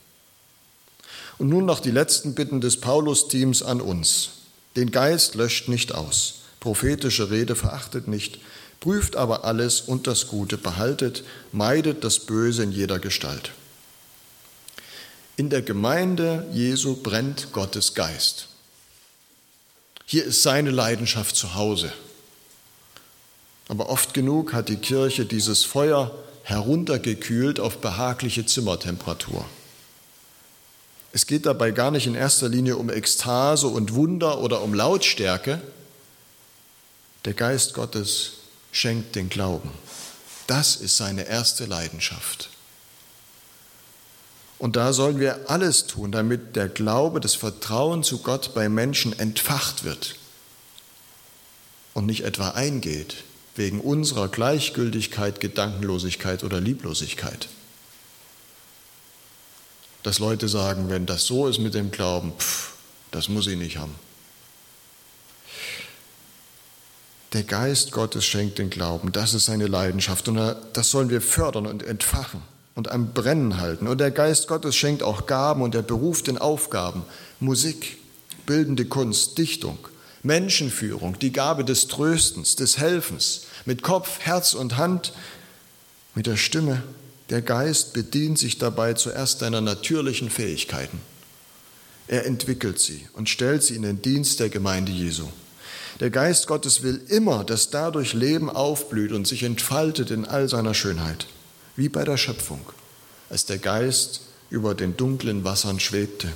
Und 1.37 1.49
nun 1.49 1.65
noch 1.65 1.79
die 1.79 1.91
letzten 1.91 2.35
Bitten 2.35 2.61
des 2.61 2.79
Paulus-Teams 2.79 3.63
an 3.63 3.81
uns. 3.81 4.29
Den 4.75 4.91
Geist 4.91 5.35
löscht 5.35 5.67
nicht 5.67 5.93
aus, 5.93 6.35
prophetische 6.59 7.29
Rede 7.29 7.55
verachtet 7.55 8.07
nicht, 8.07 8.39
prüft 8.79 9.15
aber 9.15 9.45
alles 9.45 9.81
und 9.81 10.07
das 10.07 10.27
Gute, 10.27 10.57
behaltet, 10.57 11.23
meidet 11.51 12.03
das 12.03 12.19
Böse 12.19 12.63
in 12.63 12.71
jeder 12.71 12.99
Gestalt. 12.99 13.51
In 15.35 15.49
der 15.49 15.61
Gemeinde 15.61 16.47
Jesu 16.51 16.95
brennt 17.01 17.51
Gottes 17.51 17.93
Geist. 17.93 18.49
Hier 20.05 20.25
ist 20.25 20.43
seine 20.43 20.69
Leidenschaft 20.69 21.35
zu 21.35 21.55
Hause. 21.55 21.91
Aber 23.67 23.89
oft 23.89 24.13
genug 24.13 24.53
hat 24.53 24.69
die 24.69 24.77
Kirche 24.77 25.25
dieses 25.25 25.63
Feuer 25.63 26.11
heruntergekühlt 26.43 27.59
auf 27.59 27.77
behagliche 27.79 28.45
Zimmertemperatur. 28.45 29.45
Es 31.15 31.27
geht 31.27 31.45
dabei 31.45 31.69
gar 31.69 31.91
nicht 31.91 32.07
in 32.07 32.15
erster 32.15 32.49
Linie 32.49 32.75
um 32.75 32.89
Ekstase 32.89 33.67
und 33.67 33.93
Wunder 33.93 34.41
oder 34.41 34.63
um 34.63 34.73
Lautstärke. 34.73 35.61
Der 37.23 37.35
Geist 37.35 37.75
Gottes 37.75 38.31
schenkt 38.71 39.15
den 39.15 39.29
Glauben. 39.29 39.69
Das 40.47 40.75
ist 40.75 40.97
seine 40.97 41.27
erste 41.27 41.65
Leidenschaft. 41.65 42.49
Und 44.57 44.75
da 44.75 44.91
sollen 44.91 45.19
wir 45.19 45.51
alles 45.51 45.85
tun, 45.85 46.11
damit 46.11 46.55
der 46.55 46.67
Glaube, 46.67 47.19
das 47.19 47.35
Vertrauen 47.35 48.01
zu 48.01 48.23
Gott 48.23 48.55
bei 48.55 48.67
Menschen 48.67 49.17
entfacht 49.19 49.83
wird 49.83 50.15
und 51.93 52.07
nicht 52.07 52.23
etwa 52.23 52.49
eingeht 52.49 53.17
wegen 53.55 53.79
unserer 53.81 54.29
Gleichgültigkeit, 54.29 55.39
Gedankenlosigkeit 55.39 56.43
oder 56.43 56.59
Lieblosigkeit 56.59 57.49
dass 60.03 60.19
Leute 60.19 60.47
sagen, 60.47 60.89
wenn 60.89 61.05
das 61.05 61.25
so 61.25 61.47
ist 61.47 61.59
mit 61.59 61.73
dem 61.73 61.91
Glauben, 61.91 62.33
pff, 62.37 62.73
das 63.11 63.29
muss 63.29 63.47
ich 63.47 63.57
nicht 63.57 63.77
haben. 63.77 63.95
Der 67.31 67.43
Geist 67.43 67.91
Gottes 67.91 68.25
schenkt 68.25 68.59
den 68.59 68.69
Glauben, 68.69 69.11
das 69.11 69.33
ist 69.33 69.45
seine 69.45 69.65
Leidenschaft 69.65 70.27
und 70.27 70.37
das 70.73 70.91
sollen 70.91 71.09
wir 71.09 71.21
fördern 71.21 71.65
und 71.65 71.81
entfachen 71.81 72.41
und 72.75 72.91
am 72.91 73.13
Brennen 73.13 73.59
halten. 73.59 73.87
Und 73.87 73.99
der 73.99 74.11
Geist 74.11 74.47
Gottes 74.47 74.75
schenkt 74.75 75.01
auch 75.01 75.25
Gaben 75.25 75.63
und 75.63 75.73
er 75.73 75.81
beruft 75.81 76.27
in 76.27 76.37
Aufgaben, 76.37 77.03
Musik, 77.39 77.97
bildende 78.45 78.85
Kunst, 78.85 79.37
Dichtung, 79.37 79.79
Menschenführung, 80.21 81.17
die 81.17 81.31
Gabe 81.31 81.65
des 81.65 81.87
Tröstens, 81.87 82.55
des 82.55 82.77
Helfens, 82.77 83.47
mit 83.65 83.81
Kopf, 83.81 84.19
Herz 84.19 84.53
und 84.53 84.77
Hand, 84.77 85.13
mit 86.13 86.27
der 86.27 86.37
Stimme, 86.37 86.83
der 87.29 87.41
Geist 87.41 87.93
bedient 87.93 88.37
sich 88.37 88.57
dabei 88.57 88.93
zuerst 88.93 89.41
deiner 89.41 89.61
natürlichen 89.61 90.29
Fähigkeiten. 90.29 90.99
Er 92.07 92.25
entwickelt 92.25 92.79
sie 92.79 93.07
und 93.13 93.29
stellt 93.29 93.63
sie 93.63 93.75
in 93.75 93.83
den 93.83 94.01
Dienst 94.01 94.39
der 94.39 94.49
Gemeinde 94.49 94.91
Jesu. 94.91 95.27
Der 95.99 96.09
Geist 96.09 96.47
Gottes 96.47 96.83
will 96.83 97.01
immer, 97.07 97.43
dass 97.43 97.69
dadurch 97.69 98.13
Leben 98.13 98.49
aufblüht 98.49 99.11
und 99.11 99.27
sich 99.27 99.43
entfaltet 99.43 100.11
in 100.11 100.25
all 100.25 100.49
seiner 100.49 100.73
Schönheit, 100.73 101.27
wie 101.75 101.87
bei 101.87 102.03
der 102.03 102.17
Schöpfung, 102.17 102.61
als 103.29 103.45
der 103.45 103.57
Geist 103.57 104.21
über 104.49 104.75
den 104.75 104.97
dunklen 104.97 105.43
Wassern 105.43 105.79
schwebte. 105.79 106.29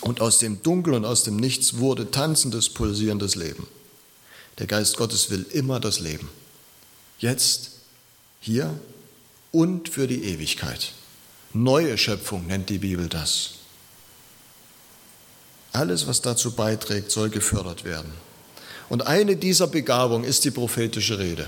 Und 0.00 0.20
aus 0.20 0.38
dem 0.38 0.62
Dunkel 0.62 0.94
und 0.94 1.04
aus 1.04 1.24
dem 1.24 1.36
Nichts 1.36 1.78
wurde 1.78 2.10
tanzendes, 2.10 2.68
pulsierendes 2.68 3.36
Leben. 3.36 3.66
Der 4.58 4.66
Geist 4.66 4.96
Gottes 4.96 5.30
will 5.30 5.46
immer 5.50 5.80
das 5.80 5.98
Leben. 5.98 6.28
Jetzt, 7.18 7.70
hier 8.40 8.78
und 9.54 9.88
für 9.88 10.06
die 10.06 10.24
Ewigkeit. 10.24 10.92
Neue 11.52 11.96
Schöpfung 11.96 12.48
nennt 12.48 12.68
die 12.68 12.78
Bibel 12.78 13.08
das. 13.08 13.50
Alles, 15.72 16.06
was 16.06 16.20
dazu 16.20 16.52
beiträgt, 16.52 17.10
soll 17.10 17.30
gefördert 17.30 17.84
werden. 17.84 18.12
Und 18.88 19.06
eine 19.06 19.36
dieser 19.36 19.68
Begabungen 19.68 20.24
ist 20.24 20.44
die 20.44 20.50
prophetische 20.50 21.18
Rede. 21.18 21.46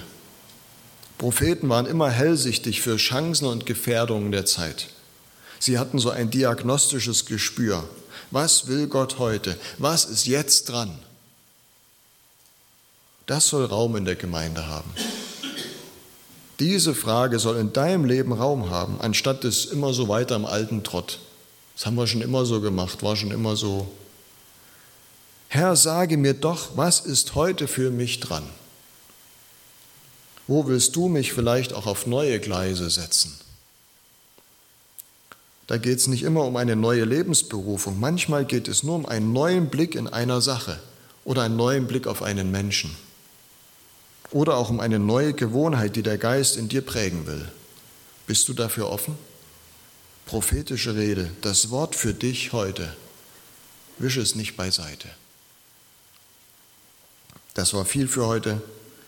Propheten 1.18 1.68
waren 1.68 1.86
immer 1.86 2.10
hellsichtig 2.10 2.80
für 2.80 2.96
Chancen 2.96 3.46
und 3.46 3.66
Gefährdungen 3.66 4.30
der 4.30 4.46
Zeit. 4.46 4.88
Sie 5.58 5.78
hatten 5.78 5.98
so 5.98 6.10
ein 6.10 6.30
diagnostisches 6.30 7.26
Gespür. 7.26 7.88
Was 8.30 8.68
will 8.68 8.86
Gott 8.86 9.18
heute? 9.18 9.58
Was 9.78 10.04
ist 10.04 10.26
jetzt 10.26 10.68
dran? 10.68 10.96
Das 13.26 13.48
soll 13.48 13.64
Raum 13.64 13.96
in 13.96 14.04
der 14.04 14.14
Gemeinde 14.14 14.66
haben. 14.68 14.90
Diese 16.58 16.94
Frage 16.94 17.38
soll 17.38 17.58
in 17.58 17.72
deinem 17.72 18.06
Leben 18.06 18.32
Raum 18.32 18.70
haben, 18.70 18.98
anstatt 19.00 19.44
des 19.44 19.66
immer 19.66 19.92
so 19.92 20.08
weiter 20.08 20.36
im 20.36 20.46
alten 20.46 20.82
Trott. 20.82 21.18
Das 21.74 21.84
haben 21.84 21.96
wir 21.96 22.06
schon 22.06 22.22
immer 22.22 22.46
so 22.46 22.62
gemacht, 22.62 23.02
war 23.02 23.14
schon 23.16 23.30
immer 23.30 23.56
so. 23.56 23.86
Herr, 25.48 25.76
sage 25.76 26.16
mir 26.16 26.32
doch, 26.32 26.76
was 26.76 27.00
ist 27.00 27.34
heute 27.34 27.68
für 27.68 27.90
mich 27.90 28.20
dran? 28.20 28.44
Wo 30.46 30.66
willst 30.66 30.96
du 30.96 31.08
mich 31.08 31.32
vielleicht 31.32 31.74
auch 31.74 31.86
auf 31.86 32.06
neue 32.06 32.40
Gleise 32.40 32.88
setzen? 32.88 33.38
Da 35.66 35.76
geht 35.76 35.98
es 35.98 36.06
nicht 36.06 36.22
immer 36.22 36.44
um 36.44 36.56
eine 36.56 36.76
neue 36.76 37.04
Lebensberufung. 37.04 38.00
Manchmal 38.00 38.44
geht 38.44 38.68
es 38.68 38.82
nur 38.82 38.94
um 38.94 39.04
einen 39.04 39.32
neuen 39.32 39.68
Blick 39.68 39.94
in 39.94 40.06
einer 40.06 40.40
Sache 40.40 40.78
oder 41.24 41.42
einen 41.42 41.56
neuen 41.56 41.86
Blick 41.86 42.06
auf 42.06 42.22
einen 42.22 42.50
Menschen 42.50 42.96
oder 44.30 44.56
auch 44.56 44.70
um 44.70 44.80
eine 44.80 44.98
neue 44.98 45.32
Gewohnheit, 45.32 45.96
die 45.96 46.02
der 46.02 46.18
Geist 46.18 46.56
in 46.56 46.68
dir 46.68 46.82
prägen 46.82 47.26
will. 47.26 47.48
Bist 48.26 48.48
du 48.48 48.54
dafür 48.54 48.90
offen? 48.90 49.16
Prophetische 50.26 50.96
Rede, 50.96 51.30
das 51.42 51.70
Wort 51.70 51.94
für 51.94 52.12
dich 52.12 52.52
heute. 52.52 52.94
Wische 53.98 54.20
es 54.20 54.34
nicht 54.34 54.56
beiseite. 54.56 55.08
Das 57.54 57.72
war 57.72 57.84
viel 57.84 58.08
für 58.08 58.26
heute. 58.26 58.60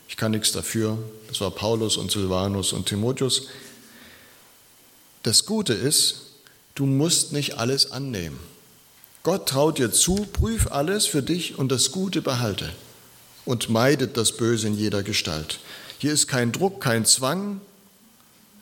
Ich 0.08 0.16
kann 0.16 0.30
nichts 0.30 0.52
dafür. 0.52 0.96
Das 1.26 1.40
war 1.40 1.50
Paulus 1.50 1.96
und 1.96 2.10
Silvanus 2.10 2.72
und 2.72 2.86
Timotheus. 2.86 3.48
Das 5.24 5.44
Gute 5.44 5.74
ist, 5.74 6.22
du 6.74 6.86
musst 6.86 7.32
nicht 7.32 7.58
alles 7.58 7.90
annehmen. 7.90 8.38
Gott 9.24 9.48
traut 9.48 9.78
dir 9.78 9.92
zu, 9.92 10.14
prüf 10.32 10.68
alles 10.68 11.06
für 11.06 11.22
dich 11.22 11.58
und 11.58 11.70
das 11.70 11.90
Gute 11.90 12.22
behalte 12.22 12.72
und 13.48 13.70
meidet 13.70 14.18
das 14.18 14.32
Böse 14.32 14.66
in 14.66 14.74
jeder 14.74 15.02
Gestalt. 15.02 15.58
Hier 15.96 16.12
ist 16.12 16.28
kein 16.28 16.52
Druck, 16.52 16.82
kein 16.82 17.06
Zwang, 17.06 17.62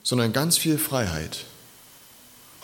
sondern 0.04 0.32
ganz 0.32 0.58
viel 0.58 0.78
Freiheit. 0.78 1.38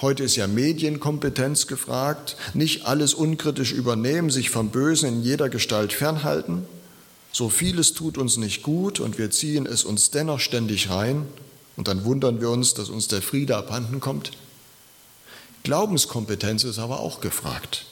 Heute 0.00 0.22
ist 0.22 0.36
ja 0.36 0.46
Medienkompetenz 0.46 1.66
gefragt, 1.66 2.36
nicht 2.54 2.86
alles 2.86 3.12
unkritisch 3.12 3.72
übernehmen, 3.72 4.30
sich 4.30 4.50
vom 4.50 4.68
Bösen 4.68 5.08
in 5.08 5.22
jeder 5.24 5.48
Gestalt 5.48 5.92
fernhalten. 5.92 6.64
So 7.32 7.48
vieles 7.48 7.92
tut 7.92 8.16
uns 8.16 8.36
nicht 8.36 8.62
gut 8.62 9.00
und 9.00 9.18
wir 9.18 9.32
ziehen 9.32 9.66
es 9.66 9.82
uns 9.82 10.12
dennoch 10.12 10.38
ständig 10.38 10.90
rein 10.90 11.26
und 11.76 11.88
dann 11.88 12.04
wundern 12.04 12.40
wir 12.40 12.50
uns, 12.50 12.74
dass 12.74 12.88
uns 12.88 13.08
der 13.08 13.20
Friede 13.20 13.56
abhanden 13.56 13.98
kommt. 13.98 14.30
Glaubenskompetenz 15.64 16.62
ist 16.62 16.78
aber 16.78 17.00
auch 17.00 17.20
gefragt. 17.20 17.84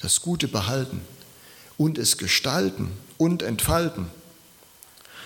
Das 0.00 0.22
Gute 0.22 0.48
behalten 0.48 1.02
und 1.80 1.96
es 1.96 2.18
gestalten 2.18 2.92
und 3.16 3.42
entfalten. 3.42 4.04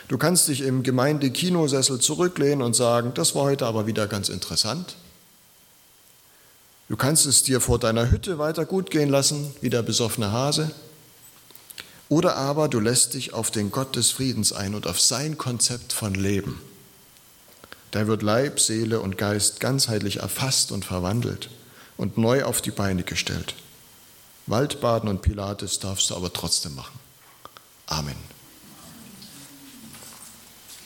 Du 0.06 0.18
kannst 0.18 0.46
dich 0.46 0.60
im 0.60 0.84
Gemeindekinossessel 0.84 1.98
zurücklehnen 1.98 2.62
und 2.62 2.76
sagen, 2.76 3.10
das 3.12 3.34
war 3.34 3.42
heute 3.42 3.66
aber 3.66 3.88
wieder 3.88 4.06
ganz 4.06 4.28
interessant. 4.28 4.94
Du 6.88 6.96
kannst 6.96 7.26
es 7.26 7.42
dir 7.42 7.60
vor 7.60 7.80
deiner 7.80 8.08
Hütte 8.08 8.38
weiter 8.38 8.66
gut 8.66 8.92
gehen 8.92 9.08
lassen, 9.08 9.52
wie 9.62 9.70
der 9.70 9.82
besoffene 9.82 10.30
Hase. 10.30 10.70
Oder 12.08 12.36
aber 12.36 12.68
du 12.68 12.78
lässt 12.78 13.14
dich 13.14 13.32
auf 13.32 13.50
den 13.50 13.72
Gott 13.72 13.96
des 13.96 14.12
Friedens 14.12 14.52
ein 14.52 14.76
und 14.76 14.86
auf 14.86 15.00
sein 15.00 15.36
Konzept 15.36 15.92
von 15.92 16.14
Leben. 16.14 16.62
Da 17.90 18.06
wird 18.06 18.22
Leib, 18.22 18.60
Seele 18.60 19.00
und 19.00 19.18
Geist 19.18 19.58
ganzheitlich 19.58 20.18
erfasst 20.18 20.70
und 20.70 20.84
verwandelt 20.84 21.50
und 21.96 22.16
neu 22.16 22.44
auf 22.44 22.62
die 22.62 22.70
Beine 22.70 23.02
gestellt. 23.02 23.56
Waldbaden 24.46 25.08
und 25.08 25.22
Pilates 25.22 25.78
darfst 25.78 26.10
du 26.10 26.16
aber 26.16 26.32
trotzdem 26.32 26.74
machen. 26.74 26.98
Amen. 27.86 28.33